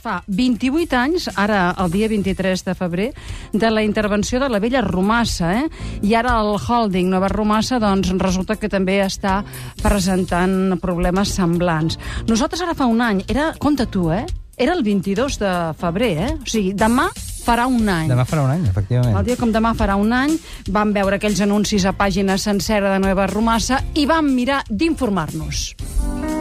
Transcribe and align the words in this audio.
fa 0.00 0.20
28 0.26 0.96
anys, 0.96 1.28
ara 1.36 1.70
el 1.78 1.92
dia 1.92 2.08
23 2.10 2.64
de 2.66 2.74
febrer, 2.74 3.08
de 3.52 3.70
la 3.70 3.84
intervenció 3.84 4.40
de 4.40 4.48
la 4.48 4.60
vella 4.60 4.82
Romassa, 4.84 5.52
eh? 5.60 5.66
I 6.02 6.14
ara 6.18 6.38
el 6.40 6.56
holding 6.56 7.10
Nova 7.12 7.28
Romassa, 7.28 7.78
doncs, 7.82 8.12
resulta 8.18 8.56
que 8.56 8.70
també 8.72 9.00
està 9.04 9.40
presentant 9.82 10.78
problemes 10.80 11.34
semblants. 11.36 12.00
Nosaltres 12.28 12.64
ara 12.64 12.76
fa 12.78 12.88
un 12.88 13.02
any, 13.04 13.24
era, 13.28 13.52
compta 13.58 13.86
tu, 13.86 14.08
eh? 14.14 14.24
Era 14.60 14.74
el 14.76 14.82
22 14.84 15.38
de 15.40 15.52
febrer, 15.80 16.10
eh? 16.20 16.32
O 16.36 16.48
sigui, 16.48 16.74
demà 16.76 17.06
farà 17.16 17.64
un 17.70 17.88
any. 17.88 18.10
Demà 18.10 18.26
farà 18.28 18.44
un 18.44 18.52
any, 18.52 18.66
efectivament. 18.68 19.16
El 19.16 19.24
dia 19.30 19.38
com 19.40 19.54
demà 19.54 19.72
farà 19.78 19.96
un 20.00 20.12
any, 20.12 20.36
vam 20.68 20.92
veure 20.96 21.16
aquells 21.16 21.40
anuncis 21.46 21.88
a 21.88 21.94
pàgina 21.96 22.36
sencera 22.36 22.92
de 22.92 23.00
Nova 23.00 23.28
Romassa 23.30 23.80
i 23.96 24.04
vam 24.10 24.28
mirar 24.36 24.60
d'informar-nos. 24.68 26.39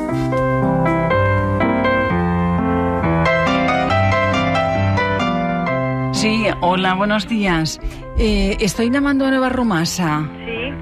Sí, 6.19 6.47
hola, 6.59 6.95
buenos 6.95 7.29
días. 7.29 7.79
Eh, 8.17 8.57
estoy 8.59 8.89
llamando 8.89 9.25
a 9.25 9.29
Nueva 9.29 9.47
Rumasa. 9.47 10.27
Sí, 10.45 10.73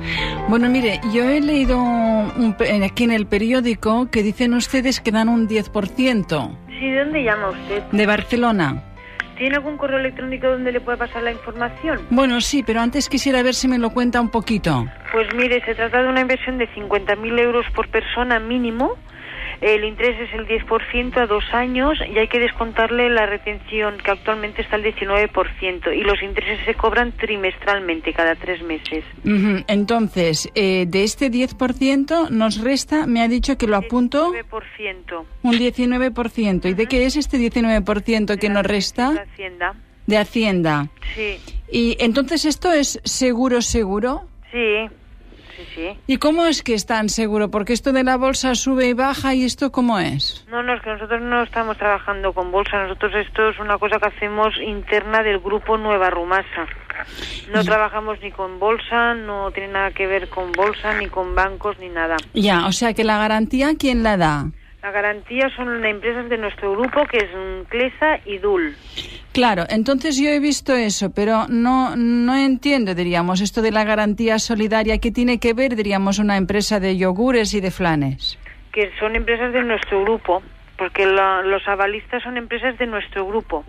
Bueno, 0.50 0.68
mire, 0.68 1.00
yo 1.14 1.30
he 1.30 1.40
leído 1.40 1.78
un 1.78 2.56
eh, 2.60 2.84
aquí 2.84 3.04
en 3.04 3.12
el 3.12 3.28
periódico 3.28 4.10
que 4.10 4.24
dicen 4.24 4.56
ustedes 4.56 5.00
que 5.00 5.12
dan 5.12 5.30
un 5.30 5.48
10% 5.48 6.58
sí, 6.80 6.90
¿de 6.90 7.00
dónde 7.04 7.24
llama 7.24 7.50
usted? 7.50 7.84
de 7.92 8.06
Barcelona. 8.08 8.84
¿Tiene 9.38 9.58
algún 9.58 9.78
correo 9.78 10.00
electrónico 10.00 10.48
donde 10.48 10.72
le 10.72 10.82
pueda 10.82 10.98
pasar 10.98 11.22
la 11.22 11.32
información? 11.32 12.00
Bueno, 12.10 12.42
sí, 12.42 12.64
pero 12.66 12.82
antes 12.82 13.08
quisiera 13.08 13.44
ver 13.44 13.54
si 13.54 13.68
me 13.68 13.78
lo 13.78 13.92
cuenta 13.92 14.20
un 14.20 14.30
poquito. 14.30 14.88
Pues 15.12 15.28
mire, 15.36 15.64
se 15.66 15.76
trata 15.76 16.02
de 16.02 16.10
una 16.10 16.22
inversión 16.22 16.58
de 16.58 16.68
50.000 16.70 17.40
euros 17.40 17.64
por 17.76 17.88
persona 17.90 18.40
mínimo. 18.40 18.96
El 19.62 19.84
interés 19.84 20.20
es 20.30 20.34
el 20.34 20.48
10% 20.48 21.18
a 21.18 21.26
dos 21.26 21.44
años 21.52 21.98
y 22.14 22.18
hay 22.18 22.28
que 22.28 22.40
descontarle 22.40 23.10
la 23.10 23.26
retención, 23.26 23.98
que 23.98 24.12
actualmente 24.12 24.62
está 24.62 24.76
al 24.76 24.84
19%. 24.84 25.92
Y 25.98 26.02
los 26.02 26.22
intereses 26.22 26.60
se 26.66 26.76
cobran 26.76 27.12
trimestralmente, 27.14 28.14
cada 28.14 28.36
tres 28.36 28.62
meses. 28.62 29.04
Entonces, 29.68 30.50
eh, 30.56 30.86
de 30.88 31.04
este 31.04 31.32
10% 31.32 32.30
nos 32.30 32.62
resta, 32.62 33.08
me 33.08 33.22
ha 33.22 33.28
dicho 33.28 33.58
que 33.58 33.68
lo 33.68 33.78
apunto, 33.78 34.32
9%. 34.32 35.26
un 35.44 35.54
19%. 35.58 36.70
¿Y 36.70 36.74
de 36.74 36.86
qué 36.86 37.06
es 37.06 37.16
este 37.16 37.38
19% 37.38 38.38
que 38.38 38.48
De 38.48 38.54
nos 38.54 38.64
resta? 38.64 39.26
Hacienda. 39.34 39.74
De 40.06 40.18
Hacienda. 40.18 40.88
Sí, 41.16 41.38
Y 41.70 41.98
entonces, 42.00 42.46
¿esto 42.46 42.72
es 42.72 43.00
seguro, 43.04 43.62
seguro? 43.62 44.22
sí, 44.52 44.88
sí, 45.58 45.68
sí. 45.76 45.98
¿Y 46.08 46.18
cómo 46.18 46.46
es 46.46 46.64
que 46.64 46.74
es 46.74 46.86
tan 46.86 47.10
seguro? 47.10 47.50
Porque 47.52 47.74
esto 47.74 47.92
de 47.92 48.04
la 48.04 48.16
bolsa 48.18 48.56
sube 48.56 48.88
y 48.88 48.94
baja, 48.94 49.34
¿y 49.34 49.44
esto 49.44 49.72
cómo 49.72 50.00
es? 50.00 50.46
No, 50.50 50.64
no, 50.64 50.74
es 50.74 50.82
que 50.82 50.92
nosotros 50.92 51.22
no 51.22 51.44
estamos 51.44 51.78
trabajando 51.78 52.32
con 52.34 52.52
bolsa. 52.52 52.84
Nosotros 52.84 53.14
esto 53.16 53.50
es 53.50 53.60
una 53.60 53.78
cosa 53.78 54.00
que 54.00 54.08
hacemos 54.08 54.56
interna 54.62 55.24
del 55.24 55.40
grupo 55.40 55.78
Nueva 55.78 56.10
Rumasa. 56.10 56.68
No 57.52 57.64
trabajamos 57.64 58.20
ni 58.22 58.32
con 58.32 58.60
bolsa, 58.60 59.14
no 59.14 59.52
tiene 59.52 59.74
nada 59.74 59.92
que 59.92 60.08
ver 60.08 60.30
con 60.30 60.52
bolsa, 60.52 60.98
ni 60.98 61.08
con 61.08 61.36
bancos, 61.36 61.78
ni 61.80 61.90
nada. 61.90 62.18
Ya, 62.34 62.66
o 62.66 62.72
sea 62.72 62.94
que 62.94 63.04
la 63.04 63.18
garantía, 63.18 63.74
¿quién 63.78 64.04
la 64.04 64.18
da? 64.18 64.46
La 64.82 64.92
garantía 64.92 65.50
son 65.56 65.84
empresas 65.84 66.30
de 66.30 66.38
nuestro 66.38 66.72
grupo, 66.72 67.06
que 67.06 67.18
es 67.18 67.68
Clesa 67.68 68.20
y 68.26 68.38
Dul. 68.38 68.76
Claro, 69.38 69.66
entonces 69.70 70.18
yo 70.18 70.30
he 70.30 70.40
visto 70.40 70.74
eso, 70.74 71.12
pero 71.12 71.46
no, 71.48 71.96
no 71.96 72.36
entiendo, 72.36 72.96
diríamos, 72.96 73.40
esto 73.40 73.62
de 73.62 73.70
la 73.72 73.84
garantía 73.84 74.40
solidaria. 74.40 74.98
¿Qué 74.98 75.12
tiene 75.12 75.38
que 75.38 75.54
ver, 75.54 75.76
diríamos, 75.76 76.18
una 76.18 76.38
empresa 76.38 76.80
de 76.80 76.98
yogures 76.98 77.54
y 77.54 77.62
de 77.62 77.70
flanes? 77.70 78.40
que 78.74 78.90
son 79.00 79.16
empresas 79.16 79.54
de 79.54 79.62
nuestro 79.64 80.02
grupo, 80.04 80.42
porque 80.76 81.06
la- 81.06 81.44
los 81.44 81.68
avalistas 81.68 82.24
son 82.24 82.38
empresas 82.38 82.80
de 82.80 82.88
nuestro 82.88 83.28
grupo. 83.28 83.64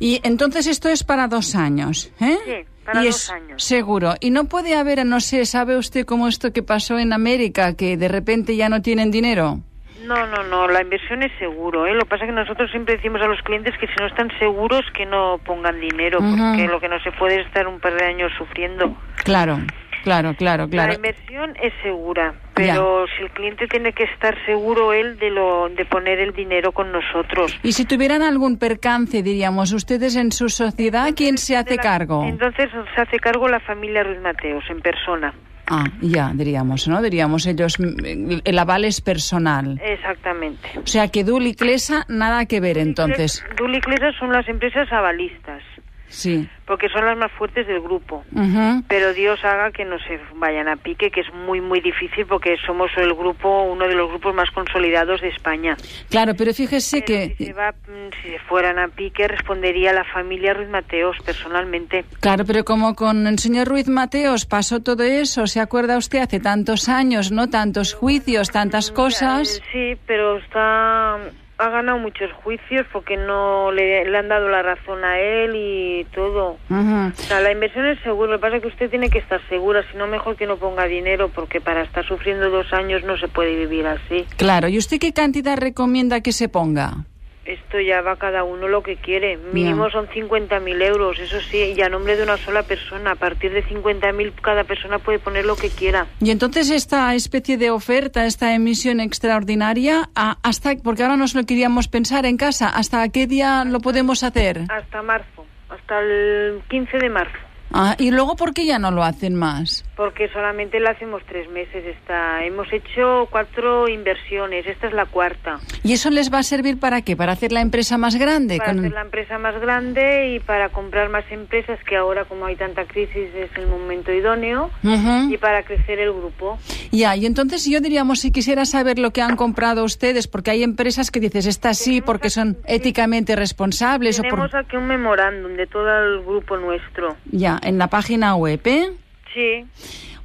Y 0.00 0.20
entonces 0.24 0.66
esto 0.66 0.88
es 0.88 1.04
para 1.04 1.28
dos 1.28 1.54
años, 1.54 2.10
¿eh? 2.20 2.36
Sí, 2.44 2.52
para 2.84 3.02
y 3.02 3.06
dos 3.06 3.16
es 3.16 3.30
años. 3.30 3.62
Seguro. 3.62 4.14
Y 4.20 4.30
no 4.30 4.44
puede 4.46 4.74
haber, 4.74 5.06
no 5.06 5.20
sé, 5.20 5.46
¿sabe 5.46 5.76
usted 5.76 6.04
cómo 6.04 6.26
esto 6.26 6.52
que 6.52 6.64
pasó 6.64 6.98
en 6.98 7.12
América, 7.12 7.74
que 7.74 7.96
de 7.96 8.08
repente 8.08 8.56
ya 8.56 8.68
no 8.68 8.82
tienen 8.82 9.12
dinero? 9.12 9.60
No, 10.04 10.26
no, 10.26 10.42
no, 10.44 10.68
la 10.68 10.82
inversión 10.82 11.22
es 11.22 11.32
seguro. 11.38 11.86
¿eh? 11.86 11.94
Lo 11.94 12.00
que 12.00 12.06
pasa 12.10 12.24
es 12.24 12.30
que 12.30 12.34
nosotros 12.34 12.70
siempre 12.70 12.96
decimos 12.96 13.20
a 13.22 13.26
los 13.26 13.40
clientes 13.42 13.74
que 13.78 13.86
si 13.86 13.94
no 13.98 14.06
están 14.06 14.30
seguros 14.38 14.82
que 14.94 15.06
no 15.06 15.38
pongan 15.44 15.80
dinero, 15.80 16.18
Ujú. 16.18 16.36
porque 16.36 16.66
lo 16.68 16.80
que 16.80 16.88
no 16.88 17.00
se 17.00 17.10
puede 17.12 17.40
es 17.40 17.46
estar 17.46 17.66
un 17.66 17.80
par 17.80 17.94
de 17.94 18.04
años 18.04 18.30
sufriendo. 18.36 18.96
Claro, 19.24 19.58
claro, 20.02 20.34
claro, 20.34 20.68
claro. 20.68 20.88
La 20.90 20.94
inversión 20.96 21.54
es 21.62 21.72
segura, 21.82 22.34
pero 22.54 23.06
si 23.16 23.22
el 23.24 23.30
cliente 23.30 23.66
tiene 23.66 23.92
que 23.92 24.04
estar 24.04 24.36
seguro 24.44 24.92
él 24.92 25.18
de 25.18 25.30
lo 25.30 25.68
de 25.70 25.84
poner 25.86 26.18
el 26.20 26.32
dinero 26.34 26.72
con 26.72 26.92
nosotros. 26.92 27.58
Y 27.62 27.72
si 27.72 27.86
tuvieran 27.86 28.22
algún 28.22 28.58
percance, 28.58 29.22
diríamos, 29.22 29.72
ustedes 29.72 30.16
en 30.16 30.32
su 30.32 30.48
sociedad, 30.50 31.08
¿quién 31.16 31.38
se 31.38 31.56
hace 31.56 31.76
la- 31.76 31.82
cargo? 31.82 32.24
Entonces 32.24 32.68
se 32.94 33.00
hace 33.00 33.18
cargo 33.18 33.48
la 33.48 33.60
familia 33.60 34.02
Ruiz 34.04 34.20
Mateos 34.20 34.64
en 34.68 34.80
persona. 34.80 35.32
Ah, 35.66 35.84
ya, 36.00 36.32
diríamos, 36.34 36.86
¿no? 36.88 37.00
Diríamos 37.00 37.46
ellos, 37.46 37.78
mm, 37.78 38.40
el 38.44 38.58
aval 38.58 38.84
es 38.84 39.00
personal. 39.00 39.80
Exactamente. 39.82 40.68
O 40.78 40.86
sea 40.86 41.08
que 41.08 41.24
Dul 41.24 41.46
y 41.46 41.54
Clesa, 41.54 42.04
nada 42.08 42.46
que 42.46 42.60
ver 42.60 42.78
entonces. 42.78 43.44
Dul 43.56 43.74
y 43.74 43.80
Clesa 43.80 44.12
son 44.18 44.32
las 44.32 44.46
empresas 44.48 44.90
avalistas, 44.92 45.62
Sí. 46.08 46.48
porque 46.66 46.88
son 46.88 47.04
las 47.04 47.16
más 47.16 47.30
fuertes 47.32 47.66
del 47.66 47.80
grupo. 47.80 48.24
Ujú. 48.32 48.82
Pero 48.88 49.12
Dios 49.12 49.44
haga 49.44 49.70
que 49.72 49.84
no 49.84 49.98
se 49.98 50.18
vayan 50.36 50.68
a 50.68 50.76
pique, 50.76 51.10
que 51.10 51.20
es 51.20 51.32
muy, 51.34 51.60
muy 51.60 51.80
difícil 51.80 52.24
porque 52.26 52.56
somos 52.66 52.90
el 52.96 53.12
grupo, 53.14 53.62
uno 53.64 53.86
de 53.86 53.94
los 53.94 54.08
grupos 54.08 54.34
más 54.34 54.50
consolidados 54.50 55.20
de 55.20 55.28
España. 55.28 55.76
Claro, 56.08 56.34
pero 56.36 56.54
fíjese 56.54 57.02
Pero 57.02 57.06
que... 57.06 57.34
si, 57.36 57.44
se 57.46 57.52
va, 57.52 57.72
mm, 57.72 58.22
si 58.22 58.30
se 58.30 58.38
fueran 58.40 58.78
a 58.78 58.88
pique, 58.88 59.28
respondería 59.28 59.92
la 59.92 60.04
familia 60.04 60.54
Ruiz 60.54 60.68
Mateos 60.68 61.16
personalmente. 61.24 62.04
Claro, 62.20 62.44
pero 62.44 62.64
como 62.64 62.94
con 62.94 63.26
el 63.26 63.38
señor 63.38 63.68
Ruiz 63.68 63.88
Mateos 63.88 64.46
pasó 64.46 64.80
todo 64.80 65.02
eso, 65.02 65.46
¿se 65.46 65.60
acuerda 65.60 65.98
usted? 65.98 66.20
Hace 66.20 66.40
tantos 66.40 66.88
años, 66.88 67.32
¿no? 67.32 67.50
Tantos 67.50 67.94
juicios, 67.94 68.50
tantas 68.50 68.90
cosas. 68.90 69.60
Sí, 69.72 69.96
pero 70.06 70.38
está 70.38 71.18
ha 71.64 71.70
ganado 71.70 71.98
muchos 71.98 72.30
juicios 72.32 72.86
porque 72.92 73.16
no 73.16 73.72
le, 73.72 74.04
le 74.08 74.18
han 74.18 74.28
dado 74.28 74.48
la 74.48 74.62
razón 74.62 75.04
a 75.04 75.18
él 75.18 75.52
y 75.54 76.04
todo. 76.14 76.58
Ujú. 76.68 77.12
O 77.18 77.22
sea, 77.22 77.40
la 77.40 77.52
inversión 77.52 77.86
es 77.86 77.98
seguro, 78.00 78.32
lo 78.32 78.38
que 78.38 78.42
pasa 78.42 78.56
es 78.56 78.62
que 78.62 78.68
usted 78.68 78.90
tiene 78.90 79.10
que 79.10 79.18
estar 79.18 79.40
segura, 79.48 79.82
si 79.90 79.96
no 79.96 80.06
mejor 80.06 80.36
que 80.36 80.46
no 80.46 80.56
ponga 80.56 80.84
dinero 80.84 81.30
porque 81.34 81.60
para 81.60 81.82
estar 81.82 82.06
sufriendo 82.06 82.50
dos 82.50 82.72
años 82.72 83.02
no 83.04 83.16
se 83.16 83.28
puede 83.28 83.56
vivir 83.56 83.86
así. 83.86 84.26
Claro, 84.36 84.68
¿y 84.68 84.78
usted 84.78 84.98
qué 84.98 85.12
cantidad 85.12 85.56
recomienda 85.56 86.20
que 86.20 86.32
se 86.32 86.48
ponga? 86.48 87.04
Esto 87.44 87.78
ya 87.78 88.00
va 88.00 88.16
cada 88.16 88.42
uno 88.42 88.68
lo 88.68 88.82
que 88.82 88.96
quiere. 88.96 89.36
Mínimo 89.36 89.90
son 89.90 90.06
50.000 90.08 90.82
euros, 90.82 91.18
eso 91.18 91.40
sí, 91.40 91.74
y 91.76 91.82
a 91.82 91.88
nombre 91.88 92.16
de 92.16 92.22
una 92.22 92.38
sola 92.38 92.62
persona. 92.62 93.12
A 93.12 93.14
partir 93.16 93.52
de 93.52 93.62
50.000 93.64 94.32
cada 94.40 94.64
persona 94.64 94.98
puede 94.98 95.18
poner 95.18 95.44
lo 95.44 95.56
que 95.56 95.68
quiera. 95.68 96.06
Y 96.20 96.30
entonces 96.30 96.70
esta 96.70 97.14
especie 97.14 97.58
de 97.58 97.70
oferta, 97.70 98.24
esta 98.24 98.54
emisión 98.54 99.00
extraordinaria, 99.00 100.08
hasta 100.14 100.74
porque 100.82 101.02
ahora 101.02 101.16
nos 101.16 101.34
lo 101.34 101.44
queríamos 101.44 101.88
pensar 101.88 102.24
en 102.24 102.36
casa, 102.36 102.68
¿hasta 102.68 103.06
qué 103.10 103.26
día 103.26 103.64
lo 103.64 103.80
podemos 103.80 104.22
hacer? 104.24 104.62
Hasta 104.70 105.02
marzo, 105.02 105.44
hasta 105.68 106.00
el 106.00 106.62
15 106.68 106.98
de 106.98 107.10
marzo. 107.10 107.38
Ah, 107.76 107.96
y 107.98 108.12
luego, 108.12 108.36
¿por 108.36 108.54
qué 108.54 108.64
ya 108.66 108.78
no 108.78 108.92
lo 108.92 109.02
hacen 109.02 109.34
más? 109.34 109.84
Porque 109.96 110.28
solamente 110.28 110.78
la 110.78 110.90
hacemos 110.90 111.22
tres 111.26 111.48
meses. 111.50 111.84
Esta. 111.84 112.44
Hemos 112.44 112.72
hecho 112.72 113.26
cuatro 113.32 113.88
inversiones, 113.88 114.64
esta 114.66 114.86
es 114.86 114.92
la 114.92 115.06
cuarta. 115.06 115.58
¿Y 115.82 115.92
eso 115.92 116.08
les 116.10 116.32
va 116.32 116.38
a 116.38 116.42
servir 116.44 116.78
para 116.78 117.02
qué? 117.02 117.16
¿Para 117.16 117.32
hacer 117.32 117.50
la 117.50 117.60
empresa 117.62 117.98
más 117.98 118.14
grande? 118.14 118.58
Para 118.58 118.70
Con- 118.70 118.78
hacer 118.80 118.92
la 118.92 119.00
empresa 119.02 119.38
más 119.38 119.60
grande 119.60 120.34
y 120.36 120.38
para 120.40 120.68
comprar 120.68 121.08
más 121.10 121.24
empresas, 121.32 121.78
que 121.84 121.96
ahora 121.96 122.24
como 122.26 122.46
hay 122.46 122.54
tanta 122.54 122.84
crisis 122.84 123.28
es 123.34 123.50
el 123.56 123.66
momento 123.66 124.12
idóneo, 124.12 124.70
Ujú. 124.84 125.32
y 125.32 125.36
para 125.38 125.64
crecer 125.64 125.98
el 125.98 126.12
grupo. 126.12 126.58
Ya, 126.92 127.16
y 127.16 127.26
entonces 127.26 127.64
yo 127.68 127.80
diríamos, 127.80 128.20
si 128.20 128.30
quisiera 128.30 128.64
saber 128.66 129.00
lo 129.00 129.10
que 129.10 129.20
han 129.20 129.34
comprado 129.34 129.82
ustedes, 129.82 130.28
porque 130.28 130.52
hay 130.52 130.62
empresas 130.62 131.10
que 131.10 131.18
dices, 131.18 131.46
estas 131.46 131.76
sí, 131.78 132.00
porque 132.00 132.30
son 132.30 132.56
éticamente 132.66 133.34
responsables. 133.34 134.20
O 134.20 134.22
Tenemos 134.22 134.50
por... 134.52 134.60
aquí 134.60 134.76
un 134.76 134.86
memorándum 134.86 135.54
de 135.56 135.66
todo 135.66 135.88
el 135.88 136.22
grupo 136.22 136.56
nuestro. 136.56 137.16
Ya, 137.32 137.58
en 137.64 137.78
la 137.78 137.88
página 137.88 138.36
web, 138.36 138.60
¿eh? 138.64 138.90
Sí. 139.32 139.64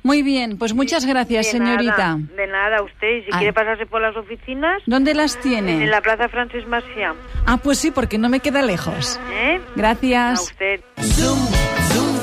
Muy 0.01 0.21
bien, 0.23 0.57
pues 0.57 0.73
muchas 0.73 1.05
gracias, 1.05 1.47
de 1.47 1.51
señorita. 1.51 2.15
Nada, 2.17 2.35
de 2.37 2.47
nada, 2.47 2.81
usted. 2.83 3.17
Y 3.17 3.21
si 3.23 3.29
Ah. 3.33 3.37
quiere 3.37 3.53
pasarse 3.53 3.85
por 3.85 4.01
las 4.01 4.15
oficinas, 4.15 4.81
¿Dónde 4.85 5.13
las 5.13 5.37
tiene? 5.41 5.83
en 5.83 5.89
la 5.91 5.99
Plaza 6.01 6.29
Francis 6.29 6.65
Macià. 6.67 7.13
Ah, 7.45 7.57
pues 7.57 7.79
sí, 7.79 7.91
porque 7.91 8.17
no 8.17 8.29
me 8.29 8.39
queda 8.39 8.61
lejos. 8.61 9.19
¿Eh? 9.33 9.59
A 9.59 9.71
Gracias. 9.75 10.41
usted. 10.41 10.79
Zoom, 11.01 11.37
zoom 11.91 12.19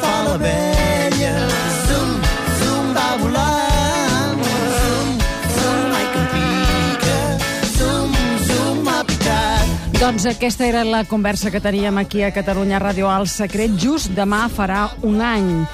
Doncs 9.97 10.27
aquesta 10.29 10.67
era 10.69 10.85
la 10.85 11.05
conversa 11.09 11.51
que 11.51 11.61
teníem 11.61 11.97
aquí 11.97 12.21
a 12.23 12.29
Catalunya 12.31 12.77
Ràdio 12.79 13.09
al 13.09 13.25
Secret. 13.33 13.73
Just 13.81 14.13
demà 14.13 14.43
farà 14.53 14.91
un 15.03 15.23
any. 15.25 15.65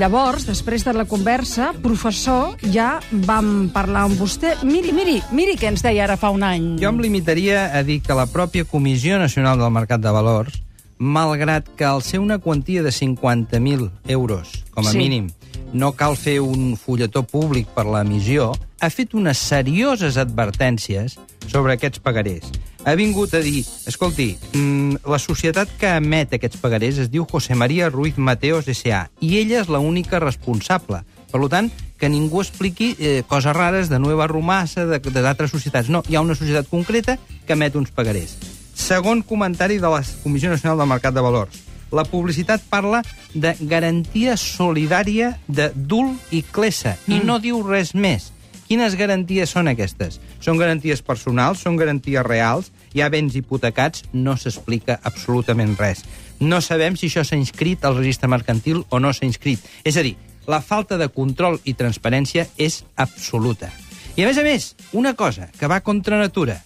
Llavors, 0.00 0.46
després 0.48 0.84
de 0.84 0.94
la 0.96 1.04
conversa, 1.08 1.70
professor, 1.84 2.56
ja 2.72 2.96
vam 3.28 3.68
parlar 3.72 4.06
amb 4.08 4.16
vostè. 4.20 4.54
Miri, 4.64 4.94
miri, 4.96 5.18
miri 5.32 5.58
què 5.60 5.68
ens 5.68 5.84
deia 5.84 6.04
ara 6.04 6.16
fa 6.16 6.30
un 6.32 6.42
any. 6.44 6.78
Jo 6.80 6.88
em 6.88 7.00
limitaria 7.04 7.66
a 7.76 7.82
dir 7.84 8.00
que 8.04 8.16
la 8.16 8.26
pròpia 8.26 8.64
Comissió 8.64 9.18
Nacional 9.20 9.60
del 9.60 9.72
Mercat 9.72 10.00
de 10.00 10.12
Valors, 10.12 10.56
malgrat 10.98 11.68
que 11.76 11.84
al 11.84 12.00
ser 12.02 12.20
una 12.20 12.38
quantia 12.38 12.82
de 12.82 12.92
50.000 12.92 13.90
euros, 14.08 14.64
com 14.70 14.86
a 14.86 14.90
Sí. 14.90 14.98
mínim, 14.98 15.28
no 15.72 15.92
cal 15.92 16.16
fer 16.16 16.40
un 16.40 16.76
fulletó 16.76 17.24
públic 17.24 17.66
per 17.68 17.84
l'emissió, 17.84 18.54
ha 18.80 18.90
fet 18.90 19.12
unes 19.14 19.36
serioses 19.36 20.16
advertències 20.16 21.18
sobre 21.46 21.74
aquests 21.74 22.00
pagarés. 22.00 22.44
Ha 22.86 22.94
vingut 22.94 23.32
a 23.34 23.40
dir, 23.42 23.64
escolti, 23.90 24.38
mm, 24.54 25.02
la 25.10 25.18
societat 25.18 25.66
que 25.74 25.88
emet 25.98 26.36
aquests 26.36 26.60
pagarés 26.62 27.00
es 27.02 27.08
diu 27.10 27.24
José 27.26 27.56
María 27.58 27.88
Ruiz 27.90 28.14
Mateos 28.16 28.68
S.A. 28.70 29.08
i 29.18 29.38
ella 29.40 29.58
és 29.64 29.66
l'única 29.66 30.20
responsable. 30.22 31.00
Per 31.32 31.40
tant, 31.50 31.72
que 31.98 32.08
ningú 32.08 32.44
expliqui 32.44 32.94
eh, 33.00 33.24
coses 33.26 33.56
rares 33.56 33.90
de 33.90 33.98
Nueva 33.98 34.28
Romassa, 34.30 34.86
d'altres 34.86 35.50
societats. 35.50 35.90
No, 35.90 36.04
hi 36.06 36.14
ha 36.14 36.22
una 36.22 36.38
societat 36.38 36.70
concreta 36.70 37.18
que 37.44 37.58
emet 37.58 37.74
uns 37.74 37.90
pagarés. 37.90 38.36
Segon 38.76 39.24
comentari 39.26 39.80
de 39.82 39.90
la 39.90 40.04
Comissió 40.22 40.48
Nacional 40.48 40.78
del 40.78 40.86
Mercat 40.86 41.14
de 41.14 41.26
Valors. 41.26 41.58
La 41.90 42.04
publicitat 42.06 42.62
parla 42.70 43.02
de 43.34 43.56
garantia 43.66 44.36
solidària 44.38 45.40
de 45.48 45.72
DUL 45.74 46.14
i 46.30 46.44
CLESA 46.46 46.94
mm. 46.94 47.18
i 47.18 47.20
no 47.26 47.40
diu 47.42 47.66
res 47.66 47.96
més. 47.98 48.30
Quines 48.66 48.96
garanties 48.98 49.52
són 49.54 49.68
aquestes? 49.70 50.18
Són 50.42 50.58
garanties 50.58 51.02
personals, 51.06 51.60
són 51.62 51.76
garanties 51.78 52.24
reals, 52.26 52.72
hi 52.94 53.02
ha 53.02 53.10
béns 53.12 53.36
hipotecats, 53.38 54.02
no 54.12 54.34
s'explica 54.36 54.98
absolutament 55.06 55.76
res. 55.78 56.02
No 56.40 56.60
sabem 56.60 56.96
si 56.98 57.06
això 57.06 57.22
s'ha 57.24 57.38
inscrit 57.38 57.84
al 57.84 57.96
registre 57.96 58.28
mercantil 58.28 58.82
o 58.90 58.98
no 58.98 59.12
s'ha 59.14 59.26
inscrit. 59.28 59.62
És 59.84 59.96
a 59.96 60.02
dir, 60.02 60.16
la 60.46 60.60
falta 60.60 60.98
de 60.98 61.08
control 61.08 61.60
i 61.64 61.74
transparència 61.74 62.48
és 62.58 62.82
absoluta. 62.96 63.70
I 64.16 64.24
a 64.24 64.26
més 64.26 64.38
a 64.38 64.42
més, 64.42 64.74
una 64.92 65.14
cosa 65.14 65.50
que 65.58 65.68
va 65.70 65.82
contra 65.84 66.18
natura. 66.18 66.62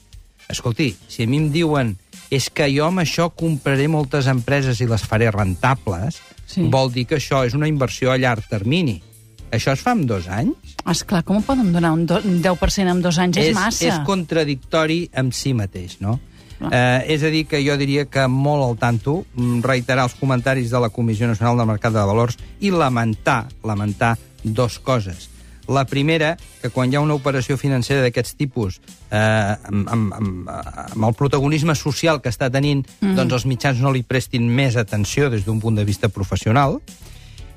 Escolti, 0.49 0.94
si 1.08 1.25
a 1.25 1.29
mi 1.31 1.38
em 1.38 1.50
diuen 1.53 1.96
és 2.31 2.49
que 2.50 2.69
jo 2.70 2.87
amb 2.87 3.03
això 3.03 3.29
compraré 3.35 3.88
moltes 3.91 4.29
empreses 4.31 4.81
i 4.81 4.87
les 4.87 5.03
faré 5.03 5.31
rentables, 5.35 6.20
Sí. 6.50 6.62
vol 6.67 6.91
dir 6.93 7.06
que 7.06 7.17
això 7.17 7.44
és 7.46 7.55
una 7.55 7.69
inversió 7.69 8.11
a 8.11 8.17
llarg 8.19 8.43
termini. 8.49 9.03
Això 9.52 9.75
es 9.75 9.82
fa 9.82 9.94
en 9.97 10.06
dos 10.06 10.29
anys? 10.31 10.75
Esclar, 10.88 11.23
com 11.26 11.43
poden 11.43 11.73
donar 11.75 11.93
un, 11.97 12.06
do, 12.06 12.20
un 12.25 12.41
10% 12.43 12.91
en 12.94 13.02
dos 13.02 13.19
anys? 13.19 13.41
És, 13.43 13.55
massa. 13.56 13.87
és 13.88 14.02
contradictori 14.06 15.05
amb 15.20 15.35
si 15.35 15.55
mateix, 15.55 15.99
no? 16.00 16.19
Eh, 16.61 17.14
és 17.14 17.23
a 17.25 17.31
dir, 17.32 17.47
que 17.49 17.62
jo 17.64 17.75
diria 17.81 18.05
que 18.12 18.26
molt 18.29 18.67
al 18.67 18.76
tanto, 18.76 19.25
mm, 19.32 19.62
reiterar 19.64 20.05
els 20.05 20.14
comentaris 20.20 20.70
de 20.70 20.81
la 20.81 20.91
Comissió 20.93 21.26
Nacional 21.26 21.56
del 21.56 21.70
Mercat 21.70 21.94
de 21.94 22.05
Valors 22.05 22.37
i 22.61 22.70
lamentar, 22.70 23.47
lamentar 23.64 24.19
dos 24.44 24.79
coses. 24.79 25.31
La 25.69 25.87
primera, 25.87 26.37
que 26.61 26.69
quan 26.69 26.91
hi 26.91 26.96
ha 26.96 27.00
una 27.00 27.14
operació 27.14 27.56
financera 27.56 28.03
d'aquests 28.03 28.35
tipus, 28.37 28.81
eh, 29.11 29.17
amb, 29.17 29.88
amb, 29.88 30.14
amb, 30.14 30.49
amb 30.50 31.05
el 31.06 31.14
protagonisme 31.14 31.76
social 31.79 32.20
que 32.20 32.29
està 32.29 32.50
tenint, 32.50 32.82
mm. 33.00 33.14
doncs 33.14 33.32
els 33.38 33.46
mitjans 33.46 33.81
no 33.81 33.93
li 33.94 34.03
prestin 34.03 34.49
més 34.49 34.76
atenció 34.76 35.31
des 35.31 35.46
d'un 35.46 35.61
punt 35.61 35.79
de 35.79 35.85
vista 35.85 36.08
professional. 36.08 36.81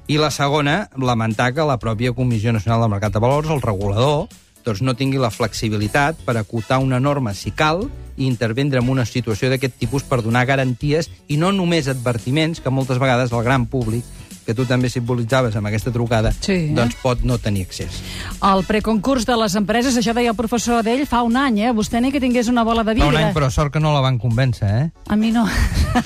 I 0.07 0.17
la 0.19 0.31
segona, 0.31 0.89
lamentar 0.99 1.53
que 1.55 1.63
la 1.63 1.77
pròpia 1.79 2.11
Comissió 2.11 2.51
Nacional 2.51 2.81
del 2.83 2.91
Mercat 2.91 3.13
de 3.15 3.21
Valors, 3.23 3.47
el 3.53 3.61
regulador, 3.63 4.27
doncs 4.65 4.81
no 4.83 4.95
tingui 4.99 5.19
la 5.19 5.31
flexibilitat 5.31 6.19
per 6.27 6.35
acotar 6.35 6.81
una 6.83 6.99
norma 6.99 7.31
si 7.33 7.51
cal 7.55 7.85
i 8.17 8.27
intervendre 8.27 8.81
en 8.83 8.89
una 8.91 9.05
situació 9.07 9.47
d'aquest 9.49 9.77
tipus 9.79 10.03
per 10.03 10.19
donar 10.21 10.43
garanties 10.45 11.09
i 11.31 11.37
no 11.39 11.53
només 11.55 11.87
advertiments 11.87 12.59
que 12.59 12.71
moltes 12.71 12.99
vegades 12.99 13.31
el 13.31 13.43
gran 13.47 13.65
públic 13.65 14.03
que 14.45 14.53
tu 14.53 14.65
també 14.65 14.89
simbolitzaves 14.89 15.55
amb 15.55 15.67
aquesta 15.69 15.91
trucada, 15.91 16.31
Sí, 16.39 16.51
eh? 16.53 16.71
doncs 16.75 16.95
pot 17.01 17.23
no 17.23 17.37
tenir 17.37 17.63
accés. 17.67 18.01
El 18.43 18.63
preconcurs 18.67 19.25
de 19.25 19.37
les 19.39 19.55
empreses, 19.55 19.95
això 19.97 20.13
deia 20.13 20.31
el 20.31 20.35
professor 20.39 20.83
d'ell 20.83 21.05
fa 21.07 21.21
un 21.23 21.37
any, 21.37 21.59
eh? 21.67 21.71
Vostè 21.73 22.01
ni 22.01 22.11
que 22.11 22.19
tingués 22.19 22.49
una 22.51 22.63
bola 22.63 22.83
de 22.83 22.91
Fa 22.91 22.99
vidre. 22.99 23.09
un 23.09 23.15
any, 23.23 23.33
però 23.33 23.49
sort 23.51 23.71
que 23.73 23.79
no 23.79 23.93
la 23.93 24.01
van 24.01 24.19
convèncer, 24.19 24.67
eh? 24.67 24.91
A 25.07 25.15
mi 25.15 25.31
no. 25.31 25.45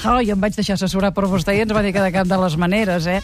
Oh, 0.07 0.19
jo 0.19 0.33
em 0.35 0.41
vaig 0.41 0.51
deixar 0.55 0.75
assessorar 0.75 1.13
per 1.15 1.23
vostè 1.31 1.53
i 1.55 1.61
ens 1.63 1.71
va 1.71 1.81
dir 1.81 1.93
que 1.95 2.01
de 2.03 2.11
cap 2.11 2.27
de 2.27 2.35
les 2.37 2.57
maneres, 2.59 3.05
eh? 3.07 3.21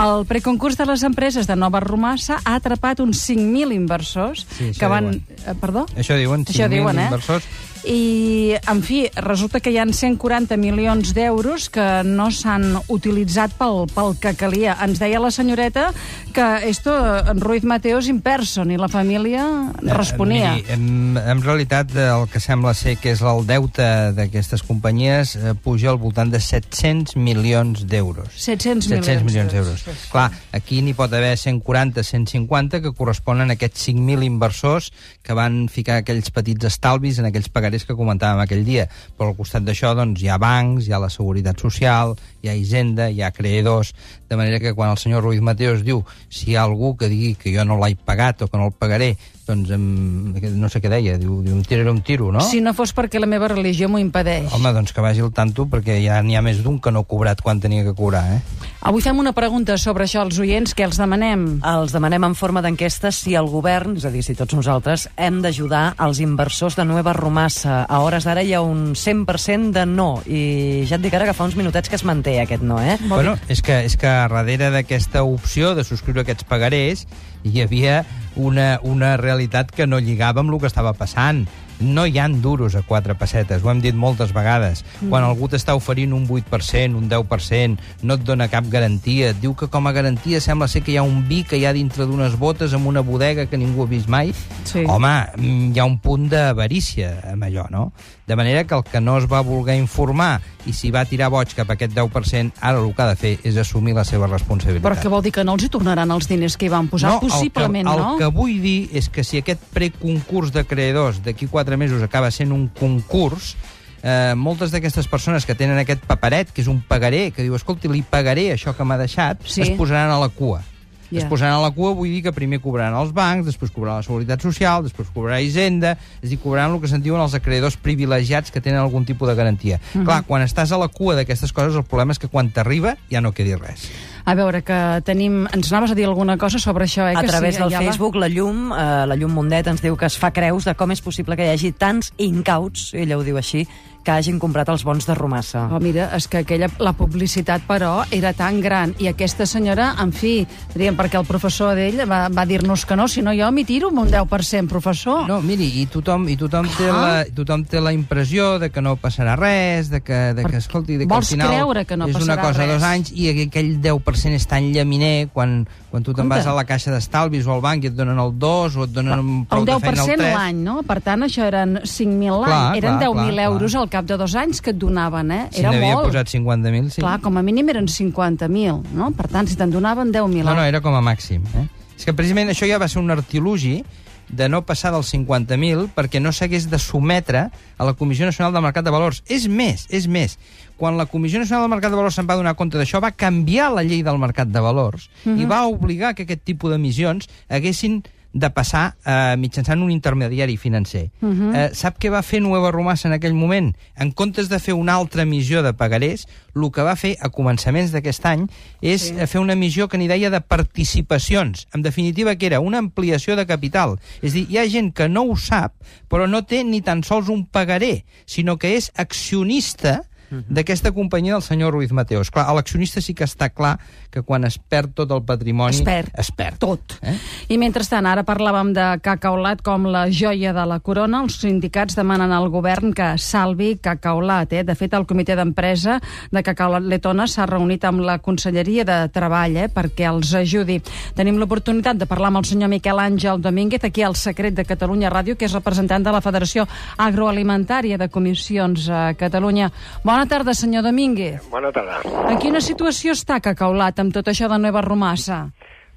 El 0.00 0.24
preconcurs 0.26 0.76
de 0.78 0.86
les 0.88 1.02
empreses 1.04 1.46
de 1.46 1.56
Nova 1.56 1.80
Romassa 1.80 2.38
ha 2.44 2.54
atrapat 2.56 3.00
uns 3.04 3.20
5.000 3.28 3.74
inversors 3.76 4.46
Sí, 4.56 4.70
que 4.78 4.88
van... 4.88 5.10
diuen. 5.10 5.24
Eh, 5.46 5.54
perdó? 5.60 5.84
Això 5.96 6.16
diuen, 6.16 6.46
Això 6.48 6.64
5.000 6.64 6.72
diuen, 6.72 6.98
eh? 6.98 7.08
inversors. 7.10 7.44
I, 7.84 8.56
en 8.68 8.82
fi, 8.82 9.04
resulta 9.16 9.60
que 9.60 9.72
hi 9.72 9.78
han 9.80 9.92
140 9.96 10.56
milions 10.60 11.14
d'euros 11.16 11.68
que 11.72 11.86
no 12.04 12.28
s'han 12.34 12.76
utilitzat 12.92 13.54
pel, 13.58 13.86
pel 13.94 14.16
que 14.20 14.34
calia. 14.38 14.76
Ens 14.84 15.00
deia 15.00 15.20
la 15.22 15.30
senyoreta 15.32 15.90
que 16.34 16.46
esto, 16.68 16.92
en 17.18 17.40
Ruiz 17.40 17.64
Mateos 17.64 18.08
in 18.08 18.20
person, 18.20 18.70
i 18.70 18.78
la 18.78 18.88
família 18.88 19.44
responia. 19.82 20.54
Eh, 20.58 20.60
miri, 20.60 20.74
en, 20.74 21.18
en 21.18 21.42
realitat, 21.42 21.94
eh, 21.96 22.08
el 22.10 22.28
que 22.30 22.40
sembla 22.42 22.74
ser 22.74 22.96
que 23.00 23.14
és 23.14 23.22
el 23.24 23.44
deute 23.48 23.86
d'aquestes 24.16 24.62
companyies 24.66 25.34
eh, 25.36 25.54
puja 25.54 25.90
al 25.90 26.00
voltant 26.02 26.30
de 26.32 26.40
700 26.40 27.16
milions 27.16 27.86
d'euros. 27.88 28.30
700 28.36 28.90
700 28.90 29.26
milions 29.26 29.52
d'euros. 29.54 29.86
Clar, 30.12 30.28
aquí 30.56 30.80
n'hi 30.84 30.94
pot 30.98 31.12
haver 31.16 31.36
140, 31.38 32.04
150 32.04 32.82
que 32.84 32.94
corresponen 32.96 33.50
a 33.50 33.58
aquests 33.58 33.88
5.000 33.88 34.26
inversors 34.26 34.90
que 35.26 35.36
van 35.36 35.64
ficar 35.72 36.00
aquells 36.00 36.30
petits 36.34 36.68
estalvis 36.70 37.20
en 37.20 37.28
aquells 37.30 37.50
pagarés 37.70 37.86
que 37.86 37.94
comentàvem 37.94 38.42
aquell 38.42 38.64
dia. 38.66 38.86
Però 39.16 39.30
al 39.30 39.36
costat 39.38 39.64
d'això 39.64 39.94
doncs, 39.94 40.20
hi 40.20 40.28
ha 40.28 40.38
bancs, 40.38 40.88
hi 40.88 40.92
ha 40.92 40.98
la 40.98 41.10
Seguretat 41.10 41.60
Social, 41.62 42.16
hi 42.42 42.50
ha 42.50 42.54
Hisenda, 42.54 43.08
hi 43.10 43.22
ha 43.22 43.30
creadors, 43.30 43.94
de 44.28 44.36
manera 44.36 44.58
que 44.58 44.74
quan 44.74 44.90
el 44.90 44.98
senyor 44.98 45.22
Ruiz 45.22 45.40
Mateos 45.40 45.84
diu 45.86 46.02
si 46.28 46.50
hi 46.50 46.56
ha 46.56 46.64
algú 46.64 46.96
que 46.96 47.08
digui 47.08 47.34
que 47.38 47.54
jo 47.54 47.64
no 47.64 47.78
l'he 47.78 47.96
pagat 47.96 48.42
o 48.42 48.48
que 48.48 48.58
no 48.58 48.70
el 48.70 48.74
pagaré, 48.74 49.16
doncs 49.46 49.70
em, 49.74 50.34
no 50.58 50.68
sé 50.70 50.80
què 50.82 50.90
deia, 50.90 51.16
diu, 51.18 51.40
diu 51.42 51.56
em 51.56 51.62
tiraré 51.66 51.90
un 51.90 52.02
tiro, 52.06 52.30
no? 52.32 52.42
Si 52.46 52.60
no 52.62 52.74
fos 52.74 52.94
perquè 52.96 53.22
la 53.22 53.30
meva 53.30 53.50
religió 53.50 53.88
m'ho 53.88 54.02
impedeix. 54.02 54.50
Home, 54.54 54.74
doncs 54.74 54.94
que 54.94 55.04
vagi 55.04 55.22
al 55.24 55.32
tanto, 55.34 55.66
perquè 55.70 56.00
ja 56.04 56.20
n'hi 56.22 56.38
ha 56.38 56.44
més 56.44 56.62
d'un 56.64 56.78
que 56.82 56.92
no 56.94 57.04
ha 57.04 57.10
cobrat 57.10 57.42
quan 57.42 57.62
tenia 57.62 57.86
que 57.86 57.94
cobrar, 57.94 58.26
eh? 58.34 58.59
Avui 58.80 59.02
fem 59.04 59.18
una 59.20 59.34
pregunta 59.36 59.74
sobre 59.76 60.06
això 60.06 60.22
als 60.22 60.38
oients, 60.40 60.72
que 60.72 60.86
els 60.86 60.96
demanem. 60.96 61.42
Els 61.68 61.92
demanem 61.92 62.24
en 62.30 62.34
forma 62.34 62.62
d'enquesta 62.64 63.10
si 63.12 63.34
el 63.36 63.50
govern, 63.52 63.98
és 64.00 64.06
a 64.08 64.12
dir, 64.14 64.22
si 64.24 64.32
tots 64.38 64.56
nosaltres, 64.56 65.04
hem 65.20 65.42
d'ajudar 65.44 65.98
els 66.00 66.22
inversors 66.24 66.78
de 66.78 66.86
Nueva 66.88 67.12
Romassa. 67.12 67.82
A 67.84 67.98
hores 68.00 68.24
d'ara 68.24 68.40
hi 68.40 68.54
ha 68.56 68.62
un 68.64 68.94
100% 68.96 69.74
de 69.76 69.84
no, 69.84 70.08
i 70.24 70.86
ja 70.88 70.96
et 70.96 71.04
dic 71.04 71.12
ara 71.12 71.28
que 71.28 71.36
fa 71.36 71.44
uns 71.44 71.58
minutets 71.60 71.92
que 71.92 72.00
es 72.00 72.06
manté 72.08 72.38
aquest 72.40 72.64
no, 72.64 72.80
eh? 72.80 72.96
Bueno, 73.04 73.36
és 73.52 73.60
que, 73.60 73.82
és 73.84 73.98
que 74.00 74.14
darrere 74.32 74.72
d'aquesta 74.72 75.26
opció 75.28 75.74
de 75.76 75.84
subscriure 75.84 76.24
aquests 76.24 76.48
pagarés 76.48 77.04
hi 77.44 77.60
havia 77.60 78.06
una, 78.40 78.78
una 78.82 79.18
realitat 79.20 79.76
que 79.76 79.84
no 79.86 80.00
lligava 80.00 80.40
amb 80.40 80.54
el 80.54 80.60
que 80.60 80.72
estava 80.72 80.96
passant. 80.96 81.44
No 81.80 82.06
hi 82.06 82.18
han 82.20 82.40
duros 82.42 82.76
a 82.76 82.82
quatre 82.82 83.14
pessetes, 83.18 83.64
ho 83.64 83.70
hem 83.72 83.80
dit 83.80 83.96
moltes 83.96 84.34
vegades. 84.36 84.84
Mm. 85.00 85.08
Quan 85.12 85.24
algú 85.24 85.48
t'està 85.48 85.74
oferint 85.78 86.12
un 86.16 86.26
8%, 86.28 86.96
un 86.96 87.08
10%, 87.08 87.80
no 88.02 88.16
et 88.18 88.24
dona 88.26 88.50
cap 88.52 88.68
garantia, 88.70 89.32
et 89.32 89.40
diu 89.40 89.54
que 89.56 89.70
com 89.72 89.88
a 89.88 89.94
garantia 89.96 90.40
sembla 90.44 90.68
ser 90.68 90.84
que 90.84 90.92
hi 90.94 90.98
ha 91.00 91.06
un 91.06 91.24
vi 91.28 91.42
que 91.44 91.58
hi 91.58 91.66
ha 91.66 91.74
dintre 91.76 92.06
d'unes 92.06 92.36
botes 92.38 92.74
amb 92.76 92.86
una 92.90 93.00
bodega 93.00 93.46
que 93.50 93.58
ningú 93.60 93.84
ha 93.84 93.90
vist 93.90 94.08
mai. 94.08 94.34
Sí. 94.64 94.84
Home, 94.86 95.14
mm, 95.36 95.72
hi 95.74 95.80
ha 95.80 95.88
un 95.88 95.98
punt 95.98 96.28
d'avarícia 96.30 97.16
amb 97.32 97.48
allò, 97.48 97.66
no? 97.70 97.92
De 98.26 98.36
manera 98.36 98.62
que 98.64 98.76
el 98.76 98.84
que 98.84 99.00
no 99.00 99.18
es 99.18 99.26
va 99.26 99.40
voler 99.42 99.74
informar 99.80 100.40
i 100.68 100.74
s'hi 100.76 100.90
va 100.94 101.04
tirar 101.08 101.30
boig 101.32 101.50
cap 101.56 101.70
a 101.70 101.74
aquest 101.74 101.94
10%, 101.96 102.60
ara 102.60 102.78
el 102.78 102.92
que 102.94 103.02
ha 103.02 103.08
de 103.08 103.16
fer 103.18 103.32
és 103.48 103.56
assumir 103.58 103.94
la 103.96 104.04
seva 104.04 104.28
responsabilitat. 104.28 104.84
Però 104.84 104.98
què 105.00 105.10
vol 105.10 105.24
dir 105.24 105.32
que 105.34 105.44
no 105.44 105.56
els 105.56 105.64
hi 105.66 105.70
tornaran 105.72 106.10
els 106.14 106.28
diners 106.30 106.56
que 106.60 106.68
hi 106.68 106.72
van 106.72 106.88
posar? 106.92 107.16
Possiblement, 107.22 107.88
el 107.88 107.96
que, 107.96 108.02
no? 108.02 108.12
El 108.12 108.20
que 108.20 108.30
vull 108.36 108.60
dir 108.62 108.78
és 108.96 109.08
que 109.10 109.24
si 109.26 109.40
aquest 109.40 109.64
preconcurs 109.74 110.52
de 110.54 110.64
creadors 110.68 111.22
d'aquí 111.24 111.48
quatre 111.50 111.69
mesos 111.76 112.02
acaba 112.02 112.30
sent 112.30 112.52
un 112.52 112.68
concurs, 112.68 113.56
eh, 114.02 114.34
moltes 114.36 114.70
d'aquestes 114.70 115.06
persones 115.08 115.46
que 115.46 115.54
tenen 115.54 115.78
aquest 115.78 116.02
paperet, 116.08 116.50
que 116.52 116.62
és 116.62 116.68
un 116.68 116.80
pagaré, 116.80 117.30
que 117.30 117.42
diu, 117.42 117.54
escolti, 117.54 117.88
li 117.88 118.02
pagaré 118.02 118.52
això 118.54 118.74
que 118.76 118.84
m'ha 118.84 118.98
deixat, 118.98 119.42
Sí. 119.44 119.62
es 119.62 119.70
posaran 119.70 120.10
a 120.10 120.18
la 120.18 120.28
cua. 120.28 120.62
Ja. 121.10 121.18
Es 121.18 121.24
posaran 121.24 121.54
a 121.54 121.60
la 121.60 121.72
cua, 121.72 121.90
vull 121.92 122.08
dir 122.08 122.22
que 122.22 122.32
primer 122.32 122.60
cobraran 122.60 122.94
els 122.94 123.12
bancs, 123.12 123.44
després 123.44 123.72
cobrarà 123.74 123.96
la 123.96 124.02
Seguretat 124.06 124.40
Social, 124.42 124.84
després 124.84 125.08
cobrarà 125.10 125.40
Hisenda, 125.42 125.96
és 126.22 126.28
a 126.28 126.30
dir, 126.30 126.38
cobraran 126.38 126.72
el 126.76 126.80
que 126.80 126.86
se'n 126.86 127.02
diuen 127.02 127.20
els 127.20 127.34
acreedors 127.34 127.76
privilegiats 127.76 128.52
que 128.52 128.60
tenen 128.60 128.78
algun 128.78 129.04
tipus 129.04 129.28
de 129.28 129.34
garantia. 129.34 129.80
Mhm. 129.92 130.04
Clar, 130.04 130.22
quan 130.22 130.42
estàs 130.42 130.70
a 130.70 130.78
la 130.78 130.86
cua 130.86 131.16
d'aquestes 131.16 131.52
coses, 131.52 131.74
el 131.74 131.82
problema 131.82 132.12
és 132.12 132.18
que 132.20 132.28
quan 132.28 132.50
t'arriba 132.50 132.96
ja 133.10 133.20
no 133.20 133.32
quedi 133.32 133.56
res. 133.56 133.90
A 134.30 134.34
veure, 134.38 134.60
que 134.62 134.78
tenim... 135.02 135.40
Ens 135.50 135.72
anaves 135.72 135.90
a 135.90 135.96
dir 135.98 136.04
alguna 136.06 136.36
cosa 136.38 136.60
sobre 136.62 136.86
això, 136.86 137.08
eh? 137.10 137.16
A 137.18 137.24
que 137.24 137.30
través 137.32 137.56
sí, 137.56 137.64
del? 137.64 137.72
Facebook, 137.74 138.14
la 138.14 138.28
Llum, 138.30 138.68
eh, 138.70 138.84
la 139.10 139.16
Llum 139.18 139.34
Mundet 139.34 139.66
ens 139.66 139.82
diu 139.82 139.96
que 139.98 140.06
es 140.06 140.18
fa 140.22 140.30
creus 140.30 140.68
de 140.68 140.76
com 140.78 140.94
és 140.94 141.02
possible 141.02 141.34
que 141.34 141.48
hi 141.48 141.50
hagi 141.50 141.72
tants 141.74 142.12
incauts, 142.22 142.92
ella 142.94 143.18
ho 143.18 143.24
diu 143.26 143.40
així, 143.40 143.64
que 144.02 144.10
hagin 144.12 144.38
comprat 144.40 144.68
els 144.72 144.82
bons 144.84 145.04
de 145.06 145.14
Romassa. 145.14 145.66
Oh, 145.70 145.78
mira, 145.80 146.06
és 146.16 146.26
que 146.26 146.38
aquella, 146.40 146.70
la 146.80 146.92
publicitat, 146.96 147.62
però, 147.68 148.04
era 148.10 148.32
tan 148.32 148.60
gran. 148.64 148.94
I 148.98 149.10
aquesta 149.10 149.44
senyora, 149.46 149.90
en 150.00 150.12
fi, 150.16 150.46
diríem, 150.74 150.96
perquè 150.96 151.18
el 151.20 151.26
professor 151.28 151.74
d'ell 151.76 152.00
va, 152.08 152.22
va 152.32 152.46
dir-nos 152.48 152.86
que 152.88 152.96
no, 152.96 153.06
si 153.12 153.20
no 153.20 153.34
jo 153.36 153.50
m'hi 153.52 153.64
tiro 153.68 153.90
amb 153.92 154.00
un 154.06 154.08
10%, 154.10 154.68
professor. 154.68 155.26
No, 155.28 155.40
miri, 155.44 155.68
i 155.82 155.86
tothom, 155.86 156.24
i 156.32 156.36
tothom, 156.40 156.68
té 156.78 156.88
Clar. 156.88 157.02
la, 157.02 157.24
tothom 157.36 157.64
té 157.68 157.80
la 157.84 157.92
impressió 157.92 158.58
de 158.58 158.70
que 158.70 158.80
no 158.80 158.96
passarà 158.96 159.36
res, 159.36 159.90
de 159.92 160.00
que, 160.00 160.20
de 160.34 160.44
que 160.48 160.56
escolti, 160.56 160.96
de 160.96 161.06
que 161.06 161.14
al 161.14 161.24
final 161.24 161.48
creure 161.52 161.84
que 161.84 161.96
no 162.00 162.08
és 162.08 162.16
una 162.16 162.38
cosa 162.40 162.64
res. 162.64 162.72
dos 162.74 162.82
anys 162.82 163.12
i 163.12 163.28
aqu- 163.34 163.48
aquell 163.50 163.70
10% 163.82 164.34
és 164.40 164.46
tan 164.48 164.72
llaminer 164.72 165.28
quan, 165.32 165.66
quan 165.90 166.02
tu 166.02 166.14
te'n 166.14 166.28
vas 166.28 166.46
a 166.46 166.54
la 166.56 166.64
caixa 166.64 166.90
d'estalvis 166.90 167.46
o 167.46 167.52
al 167.52 167.60
banc 167.60 167.84
i 167.84 167.88
et 167.92 167.94
donen 167.94 168.18
el 168.18 168.32
2 168.38 168.76
o 168.76 168.84
et 168.88 168.90
donen 168.96 169.18
un 169.20 169.44
prou 169.44 169.60
El 169.60 169.66
de 169.66 169.78
feina 169.78 169.90
el 169.92 170.08
10% 170.08 170.16
3. 170.24 170.34
l'any, 170.34 170.56
no? 170.64 170.82
Per 170.88 171.00
tant, 171.04 171.22
això 171.28 171.44
eren 171.44 171.80
5.000 171.84 172.40
Clar, 172.44 172.48
l'any. 172.48 172.78
Eren 172.78 172.98
clar, 172.98 173.08
10.000 173.10 173.34
clar, 173.34 173.44
euros 173.52 173.74
al 173.74 173.88
cap 173.90 173.99
de 174.06 174.16
dos 174.20 174.34
anys 174.34 174.60
que 174.60 174.70
et 174.74 174.78
donaven, 174.78 175.30
eh? 175.30 175.48
Si 175.52 175.60
Era 175.60 175.70
n'havia 175.72 175.94
molt. 175.96 176.08
posat 176.10 176.28
50.000, 176.32 176.90
sí. 176.90 177.00
Clar, 177.02 177.18
com 177.20 177.36
a 177.36 177.42
mínim 177.42 177.68
eren 177.72 177.86
50.000, 177.86 178.92
no? 178.94 179.10
Per 179.16 179.28
tant, 179.28 179.48
si 179.48 179.56
te'n 179.56 179.70
donaven 179.70 180.12
10.000 180.12 180.44
No, 180.44 180.54
no, 180.54 180.64
era 180.64 180.80
com 180.80 180.94
a 180.94 181.00
màxim. 181.02 181.42
Eh? 181.56 181.66
És 181.96 182.04
que 182.08 182.14
precisament 182.16 182.48
això 182.52 182.68
ja 182.68 182.78
va 182.80 182.88
ser 182.88 183.00
un 183.02 183.10
artilugi 183.10 183.82
de 184.30 184.46
no 184.48 184.62
passar 184.62 184.92
dels 184.94 185.08
50.000 185.12 185.88
perquè 185.96 186.20
no 186.22 186.30
s'hagués 186.30 186.68
de 186.70 186.78
sometre 186.78 187.48
a 187.50 187.84
la 187.84 187.94
Comissió 187.98 188.24
Nacional 188.26 188.52
del 188.54 188.62
Mercat 188.62 188.84
de 188.86 188.92
Valors. 188.94 189.24
És 189.26 189.48
més, 189.48 189.86
és 189.90 190.06
més. 190.06 190.38
Quan 190.78 190.96
la 190.96 191.06
Comissió 191.10 191.40
Nacional 191.42 191.64
del 191.66 191.72
Mercat 191.74 191.90
de 191.90 191.98
Valors 191.98 192.14
se'n 192.14 192.28
va 192.30 192.36
donar 192.38 192.54
compte 192.54 192.78
d'això, 192.78 193.00
va 193.02 193.10
canviar 193.10 193.72
la 193.74 193.82
llei 193.82 194.04
del 194.06 194.18
Mercat 194.22 194.48
de 194.48 194.62
Valors 194.62 195.08
i 195.26 195.44
va 195.50 195.64
obligar 195.66 196.14
que 196.14 196.22
aquest 196.28 196.44
tipus 196.46 196.70
d'emissions 196.70 197.26
haguessin 197.50 198.02
de 198.32 198.50
passar 198.54 198.96
eh, 199.04 199.34
mitjançant 199.38 199.82
un 199.82 199.90
intermediari 199.90 200.56
financer. 200.56 201.10
Uh 201.20 201.28
-huh. 201.28 201.56
eh, 201.56 201.70
sap 201.74 201.98
què 201.98 202.10
va 202.10 202.22
fer 202.22 202.40
Nueva 202.40 202.70
Romassa 202.70 203.08
en 203.08 203.14
aquell 203.14 203.34
moment? 203.34 203.74
En 203.96 204.12
comptes 204.12 204.48
de 204.48 204.58
fer 204.58 204.74
una 204.74 204.94
altra 204.94 205.22
emissió 205.22 205.62
de 205.62 205.72
pagarés, 205.72 206.26
el 206.54 206.70
que 206.70 206.82
va 206.82 206.96
fer 206.96 207.16
a 207.20 207.28
començaments 207.28 207.92
d'aquest 207.92 208.26
any 208.26 208.46
és 208.80 209.00
sí. 209.00 209.26
fer 209.26 209.40
una 209.40 209.52
emissió 209.52 209.88
que 209.88 209.98
n'hi 209.98 210.08
deia 210.08 210.30
de 210.30 210.40
participacions. 210.40 211.66
En 211.74 211.82
definitiva, 211.82 212.36
que 212.36 212.46
era 212.46 212.60
una 212.60 212.78
ampliació 212.78 213.36
de 213.36 213.46
capital. 213.46 213.98
És 214.22 214.32
dir, 214.32 214.46
hi 214.48 214.58
ha 214.58 214.68
gent 214.68 214.92
que 214.92 215.08
no 215.08 215.22
ho 215.22 215.36
sap, 215.36 215.74
però 216.08 216.28
no 216.28 216.42
té 216.42 216.64
ni 216.64 216.80
tan 216.80 217.02
sols 217.02 217.28
un 217.28 217.46
pagaré, 217.46 218.04
sinó 218.26 218.58
que 218.58 218.76
és 218.76 218.92
accionista 218.96 220.09
d'aquesta 220.30 220.92
companyia 220.92 221.34
del 221.34 221.42
senyor 221.42 221.74
Ruiz 221.74 221.92
Mateos. 221.92 222.30
Clar, 222.30 222.46
a 222.48 222.54
l'accionista 222.54 223.02
sí 223.02 223.14
que 223.14 223.26
està 223.26 223.50
clar 223.50 223.76
que 224.10 224.22
quan 224.26 224.44
es 224.46 224.58
perd 224.58 224.94
tot 224.98 225.10
el 225.14 225.22
patrimoni... 225.26 225.76
Es 225.76 225.86
perd. 225.86 226.10
Es 226.18 226.30
perd. 226.34 226.58
Tot. 226.62 226.96
Eh? 227.02 227.14
I 227.54 227.58
mentrestant, 227.62 228.06
ara 228.06 228.24
parlàvem 228.26 228.72
de 228.74 228.86
cacaolat 229.02 229.62
com 229.66 229.86
la 229.90 230.06
joia 230.10 230.52
de 230.56 230.64
la 230.66 230.80
corona. 230.82 231.22
Els 231.24 231.38
sindicats 231.42 231.96
demanen 231.98 232.32
al 232.34 232.48
govern 232.50 232.94
que 232.96 233.12
salvi 233.18 233.76
cacaolat. 233.82 234.54
Eh? 234.54 234.64
De 234.66 234.76
fet, 234.78 234.94
el 234.98 235.06
comitè 235.08 235.36
d'empresa 235.38 235.98
de 236.30 236.42
cacaolat 236.46 236.86
letona 236.86 237.26
s'ha 237.30 237.46
reunit 237.50 237.86
amb 237.86 238.04
la 238.06 238.18
Conselleria 238.22 238.86
de 238.86 238.98
Treball 239.14 239.56
eh? 239.64 239.68
perquè 239.72 240.08
els 240.10 240.34
ajudi. 240.38 240.80
Tenim 241.16 241.38
l'oportunitat 241.40 241.98
de 242.00 242.08
parlar 242.10 242.32
amb 242.32 242.42
el 242.42 242.48
senyor 242.50 242.70
Miquel 242.72 242.98
Àngel 243.02 243.42
Domínguez, 243.42 243.84
aquí 243.86 244.02
al 244.06 244.18
Secret 244.18 244.54
de 244.54 244.66
Catalunya 244.66 245.10
Ràdio, 245.12 245.36
que 245.38 245.46
és 245.46 245.54
representant 245.56 246.04
de 246.04 246.14
la 246.14 246.22
Federació 246.24 246.66
Agroalimentària 246.98 247.98
de 247.98 248.10
Comissions 248.10 248.88
a 248.90 249.02
Catalunya. 249.18 249.70
Bona 250.04 250.19
tarda, 250.26 250.54
senyor 250.54 250.82
Domínguez. 250.84 251.40
Bona 251.50 251.70
tarda. 251.72 252.00
En 252.30 252.38
quina 252.38 252.60
situació 252.60 253.12
està 253.12 253.40
cacaolat 253.40 253.98
amb 254.00 254.12
tot 254.12 254.26
això 254.28 254.48
de 254.48 254.58
Nueva 254.58 254.80
Romassa? 254.82 255.50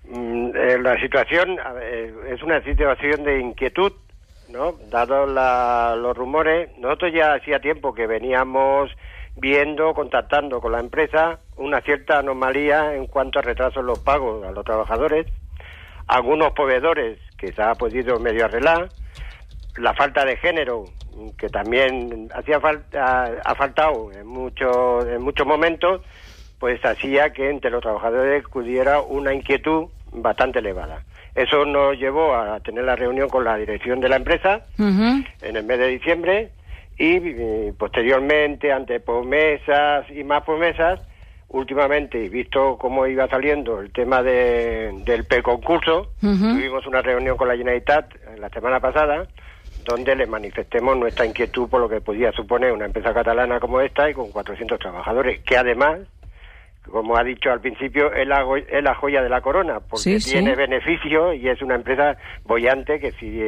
Mm, 0.09 0.49
eh, 0.55 0.77
la 0.81 0.99
situación 0.99 1.59
a 1.59 1.71
ver, 1.73 2.13
es 2.33 2.41
una 2.43 2.61
situación 2.63 3.23
de 3.23 3.39
inquietud, 3.39 3.93
¿no? 4.49 4.73
Dado 4.91 5.25
la- 5.25 5.95
los 5.97 6.15
rumores, 6.15 6.69
nosotros 6.77 7.11
ya 7.13 7.33
hacía 7.35 7.59
tiempo 7.59 7.93
que 7.93 8.05
veníamos 8.07 8.91
viendo, 9.35 9.93
contactando 9.93 10.61
con 10.61 10.73
la 10.73 10.79
empresa, 10.79 11.39
una 11.57 11.81
cierta 11.81 12.19
anomalía 12.19 12.93
en 12.95 13.07
cuanto 13.07 13.39
a 13.39 13.41
retrasos 13.41 13.77
en 13.81 13.87
los 13.87 13.99
pagos 13.99 14.45
a 14.45 14.51
los 14.51 14.63
trabajadores, 14.63 15.25
algunos 16.07 16.51
proveedores 16.53 17.17
que 17.37 17.51
se 17.51 17.61
ha 17.63 17.73
podido 17.73 18.19
medio 18.19 18.45
arreglar, 18.45 18.89
la 19.77 19.93
falta 19.95 20.23
de 20.25 20.37
género 20.37 20.83
que 21.37 21.49
también 21.49 22.29
hacía 22.33 22.59
falta 22.59 23.25
ha 23.43 23.55
faltado 23.55 24.11
en 24.11 24.25
muchos 24.27 25.05
en 25.07 25.21
muchos 25.21 25.45
momentos 25.45 26.01
pues 26.59 26.83
hacía 26.85 27.31
que 27.33 27.49
entre 27.49 27.69
los 27.71 27.81
trabajadores 27.81 28.43
pudiera 28.47 29.01
una 29.01 29.33
inquietud 29.33 29.87
bastante 30.11 30.59
elevada 30.59 31.03
eso 31.35 31.65
nos 31.65 31.97
llevó 31.97 32.35
a 32.35 32.59
tener 32.59 32.83
la 32.83 32.95
reunión 32.95 33.29
con 33.29 33.43
la 33.43 33.57
dirección 33.57 33.99
de 33.99 34.09
la 34.09 34.17
empresa 34.17 34.61
en 34.77 35.55
el 35.55 35.63
mes 35.63 35.79
de 35.79 35.87
diciembre 35.87 36.51
y, 36.97 37.17
eh, 37.17 37.73
posteriormente 37.77 38.71
ante 38.71 38.99
promesas 38.99 40.05
y 40.11 40.23
más 40.23 40.43
promesas 40.43 40.99
últimamente 41.49 42.23
y 42.23 42.29
visto 42.29 42.77
cómo 42.79 43.07
iba 43.07 43.27
saliendo 43.27 43.79
el 43.79 43.91
tema 43.91 44.21
de, 44.23 44.91
del 45.05 45.25
preconcurso 45.25 46.11
Ujú. 46.21 46.53
tuvimos 46.55 46.85
una 46.87 47.01
reunión 47.01 47.35
con 47.37 47.47
la 47.47 47.55
Generalitat 47.57 48.13
la 48.37 48.49
semana 48.49 48.79
pasada 48.79 49.27
donde 49.83 50.15
le 50.15 50.25
manifestemos 50.25 50.97
nuestra 50.97 51.25
inquietud 51.25 51.69
por 51.69 51.81
lo 51.81 51.89
que 51.89 52.01
podía 52.01 52.31
suponer 52.31 52.71
una 52.71 52.85
empresa 52.85 53.13
catalana 53.13 53.59
como 53.59 53.81
esta 53.81 54.09
y 54.09 54.13
con 54.13 54.31
400 54.31 54.79
trabajadores 54.79 55.41
que 55.41 55.57
además 55.57 55.99
como 56.89 57.15
ha 57.17 57.23
dicho 57.23 57.49
al 57.49 57.61
principio, 57.61 58.11
es 58.13 58.27
la, 58.27 58.45
es 58.69 58.83
la 58.83 58.93
joya 58.95 59.21
de 59.21 59.29
la 59.29 59.39
corona, 59.39 59.79
porque 59.79 60.03
Sí, 60.03 60.19
sí. 60.19 60.31
tiene 60.33 60.53
beneficio 60.53 61.33
y 61.33 61.47
es 61.47 61.61
una 61.61 61.75
empresa 61.75 62.17
bollante 62.43 62.99
que 62.99 63.11
si 63.13 63.39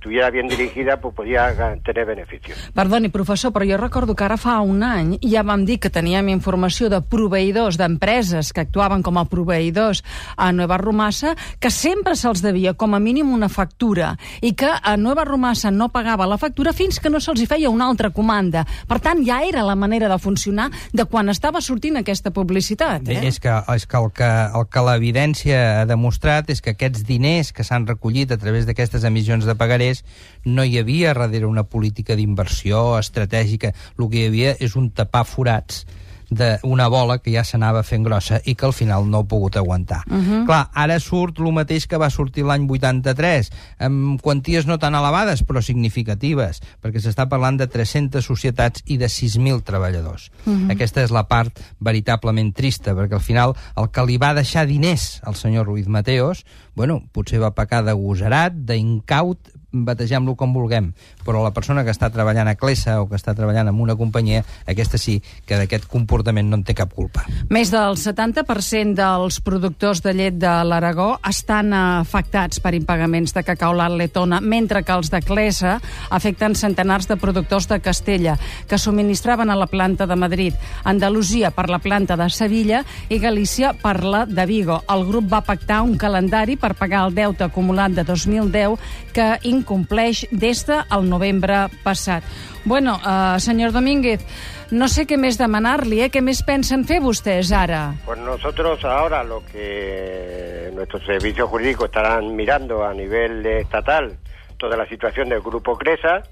estuviera 0.00 0.30
bien 0.30 0.48
dirigida, 0.48 0.96
pues 0.98 1.14
podría 1.14 1.52
ga- 1.54 1.78
tener 1.84 2.06
beneficios. 2.06 2.56
Perdoni, 2.72 3.10
professor, 3.10 3.52
però 3.52 3.66
jo 3.68 3.76
recordo 3.76 4.14
que 4.16 4.24
ara 4.24 4.38
fa 4.40 4.60
un 4.64 4.82
any 4.82 5.18
ja 5.20 5.42
vam 5.44 5.66
dir 5.68 5.76
que 5.78 5.90
teníem 5.92 6.30
informació 6.32 6.88
de 6.88 7.02
proveïdors, 7.04 7.76
d'empreses 7.76 8.54
que 8.56 8.62
actuaven 8.64 9.02
com 9.04 9.18
a 9.20 9.26
proveïdors 9.28 10.00
a 10.40 10.52
Nueva 10.52 10.78
Romassa, 10.80 11.34
que 11.60 11.68
sempre 11.70 12.16
se'ls 12.16 12.40
devia 12.40 12.72
com 12.72 12.94
a 12.96 13.00
mínim 13.00 13.28
una 13.30 13.50
factura 13.52 14.14
i 14.40 14.54
que 14.56 14.70
a 14.72 14.96
Nueva 14.96 15.24
Romassa 15.28 15.70
no 15.70 15.90
pagava 15.92 16.26
la 16.26 16.38
factura 16.40 16.72
fins 16.72 16.98
que 16.98 17.10
no 17.12 17.20
se'ls 17.20 17.42
hi 17.44 17.46
feia 17.50 17.68
una 17.68 17.84
altra 17.92 18.08
comanda. 18.10 18.64
Per 18.88 19.00
tant, 19.04 19.20
ja 19.26 19.42
era 19.44 19.62
la 19.62 19.76
manera 19.76 20.08
de 20.08 20.18
funcionar 20.18 20.70
de 20.94 21.04
quan 21.04 21.28
estava 21.28 21.60
sortint 21.60 22.00
aquesta 22.00 22.30
publicitat. 22.32 23.04
Eh? 23.06 23.20
és 23.28 23.38
que, 23.38 23.52
és 23.76 23.84
que 23.86 23.96
el 24.00 24.08
que, 24.16 24.24
el 24.56 24.64
que 24.72 24.80
l'evidència 24.88 25.82
ha 25.82 25.84
demostrat 25.84 26.48
és 26.48 26.62
que 26.64 26.72
aquests 26.72 27.04
diners 27.04 27.52
que 27.52 27.64
s'han 27.68 27.84
recollit 27.86 28.32
a 28.32 28.38
través 28.40 28.64
d'aquestes 28.64 29.04
emissions 29.04 29.44
de 29.44 29.54
pagarés 29.90 30.04
no 30.44 30.64
hi 30.64 30.78
havia 30.78 31.14
darrere 31.14 31.46
una 31.46 31.64
política 31.64 32.16
d'inversió 32.16 32.98
estratègica. 32.98 33.74
El 33.98 34.08
que 34.08 34.22
hi 34.22 34.28
havia 34.28 34.54
és 34.58 34.76
un 34.76 34.90
tapar 34.90 35.26
forats 35.26 35.84
d'una 36.30 36.86
bola 36.88 37.18
que 37.18 37.32
ja 37.34 37.42
s'anava 37.44 37.82
fent 37.82 38.04
grossa 38.06 38.38
i 38.46 38.54
que 38.54 38.66
al 38.68 38.72
final 38.72 39.08
no 39.10 39.20
ha 39.20 39.28
pogut 39.28 39.56
aguantar. 39.56 40.04
Uh 40.06 40.16
-huh. 40.16 40.46
Clar, 40.46 40.70
ara 40.72 40.98
surt 41.00 41.40
el 41.40 41.52
mateix 41.52 41.86
que 41.86 41.98
va 41.98 42.08
sortir 42.08 42.44
l'any 42.44 42.68
83, 42.70 43.50
amb 43.78 44.20
quanties 44.22 44.66
no 44.66 44.78
tan 44.78 44.94
elevades, 44.94 45.42
però 45.44 45.60
significatives, 45.60 46.62
perquè 46.80 47.00
s'està 47.00 47.28
parlant 47.28 47.56
de 47.56 47.66
300 47.66 48.24
societats 48.24 48.82
i 48.86 48.96
de 48.96 49.08
6.000 49.08 49.62
treballadors. 49.62 50.30
Uh 50.46 50.52
-huh. 50.52 50.72
Aquesta 50.72 51.02
és 51.02 51.10
la 51.10 51.26
part 51.26 51.58
veritablement 51.80 52.54
trista, 52.54 52.94
perquè 52.94 53.14
al 53.14 53.20
final 53.20 53.56
el 53.76 53.90
que 53.90 54.06
li 54.06 54.16
va 54.16 54.34
deixar 54.34 54.66
diners 54.66 55.20
al 55.24 55.34
senyor 55.34 55.66
Ruiz 55.66 55.88
Mateos, 55.88 56.44
bueno, 56.74 57.02
potser 57.12 57.40
va 57.40 57.54
pecar 57.54 57.84
de 57.84 57.92
gosarat, 57.92 58.52
d'incaut, 58.54 59.38
batejam-lo 59.72 60.34
com 60.36 60.52
vulguem, 60.54 60.90
però 61.24 61.44
la 61.44 61.52
persona 61.54 61.84
que 61.86 61.92
està 61.94 62.10
treballant 62.10 62.48
a 62.50 62.56
Clessa 62.58 62.98
o 63.00 63.08
que 63.08 63.18
està 63.18 63.34
treballant 63.38 63.70
en 63.70 63.80
una 63.80 63.96
companyia, 63.96 64.42
aquesta 64.66 64.98
sí 64.98 65.20
que 65.46 65.58
d'aquest 65.60 65.86
comportament 65.90 66.50
no 66.50 66.58
en 66.58 66.64
té 66.66 66.74
cap 66.74 66.92
culpa. 66.94 67.24
Més 67.50 67.70
del 67.72 67.96
70% 68.00 68.96
dels 68.98 69.40
productors 69.44 70.02
de 70.04 70.14
llet 70.16 70.38
de 70.40 70.52
l'Aragó 70.66 71.12
estan 71.28 71.72
afectats 71.76 72.60
per 72.60 72.74
impagaments 72.74 73.34
de 73.36 73.44
cacaolat 73.46 73.94
letona, 73.96 74.40
mentre 74.40 74.82
que 74.82 74.94
els 74.94 75.10
de 75.12 75.22
Clesa 75.22 75.78
afecten 76.10 76.56
centenars 76.58 77.08
de 77.08 77.18
productors 77.20 77.68
de 77.70 77.80
Castella, 77.80 78.36
que 78.68 78.78
subministraven 78.78 79.50
a 79.50 79.58
la 79.58 79.68
planta 79.70 80.06
de 80.06 80.16
Madrid, 80.16 80.54
Andalusia 80.84 81.50
per 81.50 81.68
la 81.70 81.78
planta 81.78 82.16
de 82.16 82.28
Sevilla 82.30 82.84
i 83.08 83.18
Galícia 83.18 83.72
per 83.74 84.02
la 84.04 84.24
de 84.26 84.46
Vigo. 84.46 84.80
El 84.90 85.06
grup 85.06 85.30
va 85.32 85.44
pactar 85.46 85.82
un 85.82 85.96
calendari 85.98 86.56
per 86.56 86.74
pagar 86.74 87.06
el 87.06 87.14
deute 87.14 87.46
acumulat 87.46 87.94
de 87.94 88.04
2010 88.04 88.78
que 89.14 89.38
incompleix 89.60 90.24
des 90.32 90.64
del 90.66 91.08
novembre 91.08 91.66
passat. 91.84 92.24
Bueno, 92.64 92.98
uh, 93.00 93.38
senyor 93.40 93.72
Domínguez, 93.72 94.24
no 94.70 94.86
sé 94.88 95.06
què 95.08 95.16
més 95.18 95.38
demanar-li, 95.40 96.02
eh? 96.04 96.10
Què 96.12 96.20
més 96.22 96.42
pensen 96.46 96.84
fer 96.86 97.00
vostès 97.02 97.52
ara? 97.56 97.94
Pues 98.04 98.20
nosotros 98.20 98.84
ahora 98.84 99.24
lo 99.24 99.42
que 99.46 100.70
nuestros 100.74 101.04
servicios 101.04 101.48
jurídicos 101.48 101.86
estarán 101.86 102.36
mirando 102.36 102.84
a 102.84 102.92
nivel 102.94 103.44
estatal, 103.46 104.16
toda 104.58 104.76
la 104.76 104.86
situación 104.86 105.28
del 105.28 105.40
Grupo 105.40 105.76
Cresa. 105.76 106.22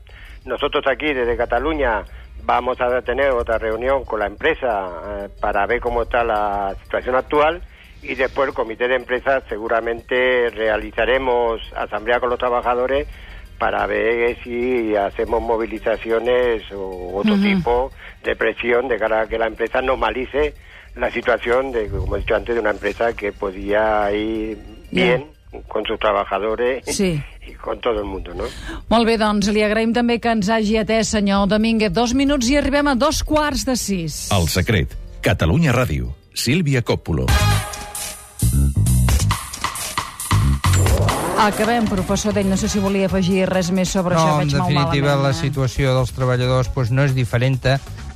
Nosotros 0.44 0.84
aquí 0.86 1.12
desde 1.12 1.36
Cataluña 1.36 2.04
vamos 2.44 2.80
a 2.80 3.02
tener 3.02 3.30
otra 3.30 3.58
reunión 3.58 4.04
con 4.04 4.20
la 4.20 4.26
empresa 4.26 4.88
eh, 5.06 5.28
para 5.40 5.66
ver 5.66 5.80
cómo 5.80 6.02
está 6.02 6.22
la 6.24 6.74
situación 6.84 7.16
actual 7.16 7.62
y 8.02 8.14
después 8.14 8.48
el 8.48 8.54
comité 8.54 8.88
de 8.88 8.96
empresa 8.96 9.42
seguramente 9.48 10.50
realizaremos 10.50 11.60
asamblea 11.76 12.20
con 12.20 12.30
los 12.30 12.38
trabajadores 12.38 13.06
para 13.58 13.86
ver 13.86 14.38
si 14.44 14.94
hacemos 14.94 15.42
movilizaciones 15.42 16.62
o 16.72 17.16
otro 17.16 17.34
tipo 17.36 17.90
de 18.22 18.36
presión 18.36 18.86
de 18.88 18.98
cara 18.98 19.22
a 19.22 19.26
que 19.26 19.36
la 19.38 19.46
empresa 19.48 19.82
normalice 19.82 20.54
la 20.94 21.10
situación 21.10 21.72
de, 21.72 21.88
como 21.88 22.16
he 22.16 22.20
dicho 22.20 22.34
antes, 22.34 22.54
de 22.54 22.60
una 22.60 22.70
empresa 22.70 23.12
que 23.14 23.32
podía 23.32 24.10
ir 24.12 24.58
bien 24.90 25.26
con 25.68 25.84
sus 25.84 25.98
trabajadores 25.98 26.84
Sí. 26.86 27.20
y 27.46 27.52
con 27.54 27.80
todo 27.80 27.98
el 28.00 28.04
mundo, 28.04 28.34
¿no? 28.34 28.44
Molt 28.90 29.06
bé, 29.06 29.16
doncs 29.18 29.48
li 29.54 29.62
agraïm 29.64 29.94
també 29.96 30.18
que 30.20 30.28
ens 30.32 30.50
hagi 30.50 30.76
atès, 30.80 31.08
senyor 31.14 31.46
Domínguez. 31.48 31.92
Dos 31.92 32.14
minuts 32.14 32.50
i 32.50 32.58
arribem 32.60 32.88
a 32.88 32.94
dos 32.94 33.22
quarts 33.24 33.64
de 33.64 33.76
sis. 33.76 34.28
El 34.32 34.48
secret. 34.48 34.94
Catalunya 35.22 35.72
Ràdio. 35.72 36.12
Sílvia 36.34 36.82
Coppola. 36.82 37.26
Acabem, 41.38 41.86
professor 41.86 42.34
d'ell. 42.34 42.48
No 42.50 42.56
sé 42.58 42.66
si 42.66 42.80
volia 42.82 43.06
afegir 43.06 43.44
res 43.46 43.70
més 43.70 43.92
sobre 43.94 44.16
això. 44.16 44.26
No, 44.26 44.40
en 44.42 44.48
Veig 44.48 44.56
definitiva, 44.56 45.12
malament, 45.14 45.22
la 45.22 45.30
eh? 45.30 45.38
situació 45.38 45.94
dels 45.94 46.10
treballadors 46.16 46.72
doncs, 46.74 46.90
no 46.90 47.04
és 47.06 47.14
diferent 47.14 47.60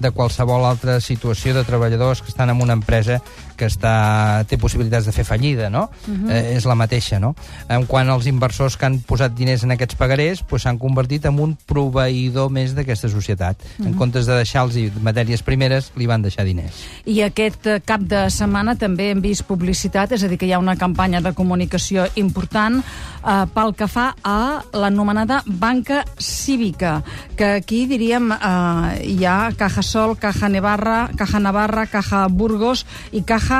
de 0.03 0.11
qualsevol 0.11 0.67
altra 0.67 0.99
situació 1.01 1.55
de 1.55 1.63
treballadors 1.63 2.21
que 2.23 2.33
estan 2.33 2.51
en 2.51 2.61
una 2.61 2.75
empresa 2.75 3.21
que 3.63 3.71
està, 3.71 4.43
té 4.51 4.59
possibilitats 4.59 5.07
de 5.07 5.15
fer 5.15 5.25
fallida, 5.29 5.71
no? 5.71 5.87
Mhm. 6.09 6.31
eh, 6.31 6.57
és 6.57 6.67
la 6.67 6.75
mateixa, 6.75 7.21
no? 7.23 7.35
En 7.71 7.87
quant 7.87 8.09
als 8.11 8.27
inversors 8.27 8.77
que 8.77 8.89
han 8.89 8.99
posat 9.07 9.37
diners 9.39 9.63
en 9.63 9.77
aquests 9.77 9.95
pagarés, 9.99 10.43
doncs 10.43 10.67
s'han 10.67 10.79
convertit 10.83 11.25
en 11.31 11.39
un 11.43 11.55
proveïdor 11.67 12.51
més 12.51 12.75
d'aquesta 12.75 13.09
societat. 13.09 13.63
Mhm. 13.79 13.87
En 13.87 13.95
comptes 13.95 14.27
de 14.27 14.35
deixar-los 14.41 14.99
matèries 15.03 15.43
primeres, 15.43 15.93
li 15.97 16.07
van 16.07 16.23
deixar 16.23 16.45
diners. 16.45 16.83
I 17.07 17.23
aquest 17.23 17.67
eh, 17.67 17.81
cap 17.85 18.01
de 18.01 18.29
setmana 18.31 18.75
també 18.77 19.11
hem 19.11 19.21
vist 19.23 19.47
publicitat, 19.47 20.13
és 20.13 20.25
a 20.25 20.29
dir, 20.29 20.39
que 20.39 20.47
hi 20.47 20.53
ha 20.53 20.59
una 20.59 20.77
campanya 20.77 21.21
de 21.21 21.33
comunicació 21.35 22.07
important 22.17 22.83
eh, 22.83 23.47
pel 23.55 23.75
que 23.79 23.87
fa 23.87 24.15
a 24.25 24.63
l'anomenada 24.73 25.43
banca 25.47 26.05
cívica, 26.19 27.03
que 27.37 27.63
aquí 27.63 27.87
diríem 27.87 28.33
eh, 28.33 29.15
hi 29.15 29.25
ha 29.25 29.53
Caja 29.57 29.83
Sol, 29.83 30.17
Caja 30.19 30.49
Navarra, 30.49 31.11
Caja 31.17 31.39
Navarra, 31.39 31.87
Caja 31.87 32.27
Burgos 32.29 32.87
i 33.13 33.23
Caja 33.23 33.52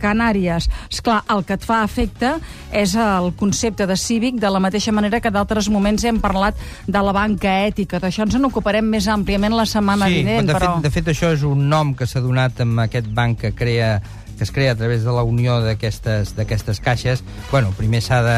Canàries. 0.00 0.64
És 0.88 1.02
clar, 1.04 1.18
el 1.28 1.42
que 1.44 1.58
et 1.58 1.64
fa 1.66 1.82
efecte 1.84 2.32
és 2.72 2.94
el 2.96 3.34
concepte 3.36 3.84
de 3.86 3.96
cívic, 4.00 4.38
de 4.40 4.48
la 4.48 4.62
mateixa 4.62 4.94
manera 4.96 5.20
que 5.20 5.32
d'altres 5.32 5.68
moments 5.68 6.06
hem 6.08 6.22
parlat 6.22 6.56
de 6.86 7.02
la 7.04 7.12
banca 7.12 7.52
ètica. 7.66 8.00
D'això 8.00 8.24
ens 8.24 8.38
en 8.38 8.48
ocuparem 8.48 8.86
més 8.88 9.10
àmpliament 9.12 9.52
la 9.56 9.68
setmana 9.68 10.08
sí, 10.08 10.22
vinent, 10.22 10.48
de, 10.48 10.56
però... 10.56 10.76
fet, 10.78 10.88
de 10.88 10.94
fet 10.94 11.12
això 11.12 11.34
és 11.36 11.44
un 11.44 11.68
nom 11.68 11.92
que 11.94 12.08
s'ha 12.08 12.24
donat 12.24 12.64
amb 12.64 12.80
aquest 12.86 13.12
banc 13.12 13.44
que 13.44 13.52
crea 13.52 13.98
que 14.40 14.44
es 14.44 14.52
crea 14.52 14.72
a 14.72 14.74
través 14.74 15.04
de 15.04 15.12
la 15.12 15.20
unió 15.20 15.58
d'aquestes 15.60 16.78
caixes, 16.80 17.20
bueno, 17.50 17.74
primer 17.76 18.00
s'ha 18.00 18.22
de 18.24 18.36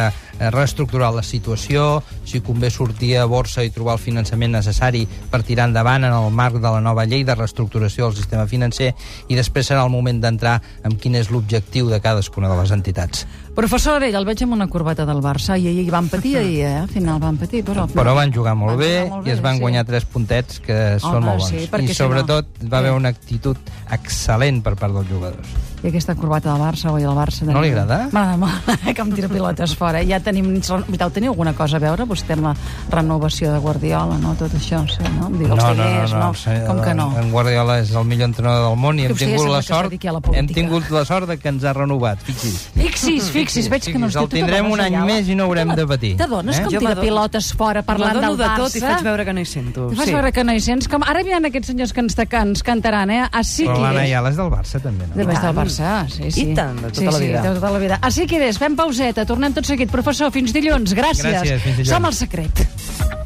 reestructurar 0.50 1.12
la 1.14 1.22
situació, 1.22 2.02
si 2.24 2.40
convé 2.40 2.70
sortir 2.70 3.16
a 3.18 3.24
borsa 3.26 3.62
i 3.64 3.70
trobar 3.70 3.94
el 3.94 4.02
finançament 4.02 4.52
necessari 4.52 5.06
per 5.30 5.42
tirar 5.42 5.68
endavant 5.68 6.04
en 6.04 6.12
el 6.12 6.30
marc 6.32 6.54
de 6.56 6.66
la 6.72 6.80
nova 6.80 7.04
llei 7.06 7.24
de 7.24 7.34
reestructuració 7.34 8.06
del 8.08 8.16
sistema 8.16 8.46
financer 8.46 8.94
i 9.28 9.34
després 9.38 9.70
serà 9.70 9.84
el 9.84 9.90
moment 9.92 10.20
d'entrar 10.20 10.60
en 10.82 10.96
quin 10.98 11.14
és 11.14 11.30
l'objectiu 11.30 11.88
de 11.90 12.00
cadascuna 12.00 12.48
de 12.48 12.56
les 12.62 12.70
entitats. 12.70 13.26
Professor 13.54 13.98
Arell, 13.98 14.14
el 14.16 14.24
veig 14.24 14.40
amb 14.46 14.54
una 14.56 14.66
corbata 14.66 15.04
del 15.04 15.20
Barça 15.20 15.58
i 15.60 15.66
ahir 15.68 15.90
van 15.92 16.08
patir, 16.08 16.38
ahir, 16.38 16.62
eh? 16.64 16.76
Al 16.80 16.88
final 16.88 17.18
van 17.20 17.36
patir, 17.36 17.60
però... 17.66 17.84
Però 17.92 18.14
van 18.16 18.32
jugar 18.32 18.54
molt 18.56 18.72
Van 18.72 18.80
bé, 18.80 18.92
jugar 19.02 19.10
molt 19.18 19.28
i 19.28 19.30
es 19.34 19.42
van 19.44 19.58
sí. 19.58 19.60
guanyar 19.60 19.84
tres 19.84 20.06
puntets 20.08 20.58
que 20.64 20.78
són 20.98 21.18
Home, 21.18 21.26
molt 21.26 21.42
bons. 21.42 21.50
sí, 21.52 21.68
I 21.84 21.88
si 21.92 21.94
sobretot 21.98 22.48
no- 22.62 22.70
va 22.72 22.78
haver 22.78 22.92
Eh. 22.94 22.96
una 22.96 23.10
actitud 23.12 23.56
excel·lent 23.92 24.62
per 24.64 24.72
part 24.80 24.94
dels 24.96 25.06
jugadors. 25.10 25.52
I 25.82 25.88
aquesta 25.90 26.14
corbata 26.14 26.52
del 26.52 26.62
Barça, 26.62 26.92
oi, 26.94 27.02
el 27.02 27.10
Barça... 27.12 27.42
No 27.44 27.60
li 27.60 27.68
agrada? 27.74 28.08
M'agrada 28.14 28.36
molt, 28.38 28.68
eh, 28.86 28.94
que 28.94 29.02
em 29.02 29.12
tira 29.12 29.28
pilotes 29.28 29.74
fora. 29.76 30.00
Ja 30.06 30.20
tenim... 30.22 30.31
Veritat, 30.32 31.12
teniu 31.12 31.32
alguna 31.32 31.52
cosa 31.54 31.76
a 31.76 31.82
veure, 31.82 32.06
vostè, 32.08 32.36
amb 32.36 32.48
la 32.48 32.54
renovació 32.90 33.52
de 33.52 33.58
Guardiola, 33.62 34.18
no? 34.22 34.34
Tot 34.38 34.54
això, 34.58 34.82
sí, 34.88 35.02
no? 35.18 35.28
Em 35.28 35.38
diu, 35.38 35.52
els 35.52 35.64
diners, 35.76 36.14
no? 36.16 36.32
sí, 36.34 36.56
Com 36.66 36.80
que 36.84 36.94
no? 36.94 37.10
En 37.20 37.30
Guardiola 37.34 37.78
és 37.82 37.92
el 37.94 38.08
millor 38.08 38.30
entrenador 38.30 38.70
del 38.70 38.78
món 38.80 38.98
i 38.98 39.06
hem 39.08 39.16
tingut 39.18 39.48
la 39.52 39.62
sort 39.62 39.92
la 39.92 40.20
hem 40.38 40.48
tingut 40.48 40.90
la 40.90 41.04
sort 41.04 41.28
de 41.28 41.38
que 41.38 41.48
ens 41.52 41.64
ha 41.64 41.74
renovat, 41.76 42.22
fixi's. 42.24 42.68
Fixis, 42.76 43.30
fixis, 43.34 43.68
veig 43.72 43.84
que 43.84 43.98
no 43.98 44.08
Fixi's, 44.08 44.16
es 44.16 44.22
el 44.22 44.28
tindrem 44.32 44.70
un 44.72 44.80
any 44.80 44.98
més 45.06 45.28
i 45.28 45.36
no 45.38 45.48
haurem 45.50 45.74
de 45.76 45.86
patir. 45.86 46.14
T'adones 46.20 46.58
Eh? 46.58 46.64
com 46.64 46.72
Jo 46.72 46.82
tira 46.82 46.96
pilotes 47.00 47.52
fora 47.58 47.82
parlant 47.82 48.12
del 48.14 48.22
M'adono 48.22 48.36
de 48.36 48.44
Barça? 48.44 48.56
tot 48.56 48.76
i 48.76 48.80
faig 48.80 49.04
veure 49.06 49.24
que 49.24 49.32
no 49.32 49.40
hi 49.40 49.48
sento. 49.48 49.88
Fas 49.96 50.12
veure 50.12 50.32
que 50.32 50.44
no 50.44 50.52
hi 50.54 50.60
sents. 50.60 50.88
Com... 50.88 51.02
Ara 51.02 51.20
ha 51.20 51.40
aquests 51.48 51.72
senyors 51.72 51.92
que 51.92 52.00
ens, 52.04 52.14
que 52.14 52.42
ens 52.46 52.62
cantaran, 52.62 53.10
eh? 53.10 53.22
Així 53.30 53.66
Però 53.66 53.76
que 53.76 53.82
l'Anna 53.86 54.02
és. 54.02 54.10
Ayala 54.10 54.32
és 54.32 54.36
del 54.36 54.50
Barça, 54.52 54.80
també, 54.82 55.06
no? 55.08 55.14
De 55.16 55.24
baix 55.28 55.40
del. 55.42 55.54
Barça, 55.56 55.92
sí, 56.08 56.30
sí. 56.30 56.46
I 56.52 56.54
tant, 56.58 56.76
de 56.76 56.90
tota 56.90 57.00
sí, 57.00 57.06
la 57.06 57.18
sí, 57.18 57.26
vida. 57.26 57.42
de 57.42 57.54
tota 57.58 57.70
la 57.70 57.78
vida. 57.82 57.98
Així 58.02 58.26
que 58.26 58.40
és, 58.48 58.58
fem 58.58 58.76
pauseta, 58.78 59.26
tornem 59.28 59.54
tot 59.56 59.68
seguit. 59.68 59.90
Professor, 59.92 60.11
professor. 60.12 60.32
Fins 60.32 60.52
dilluns. 60.52 60.94
Gràcies. 60.96 61.24
Gràcies 61.24 61.64
fins 61.64 61.80
dilluns. 61.80 61.94
Som 61.96 62.08
el 62.08 62.16
secret. 62.16 63.21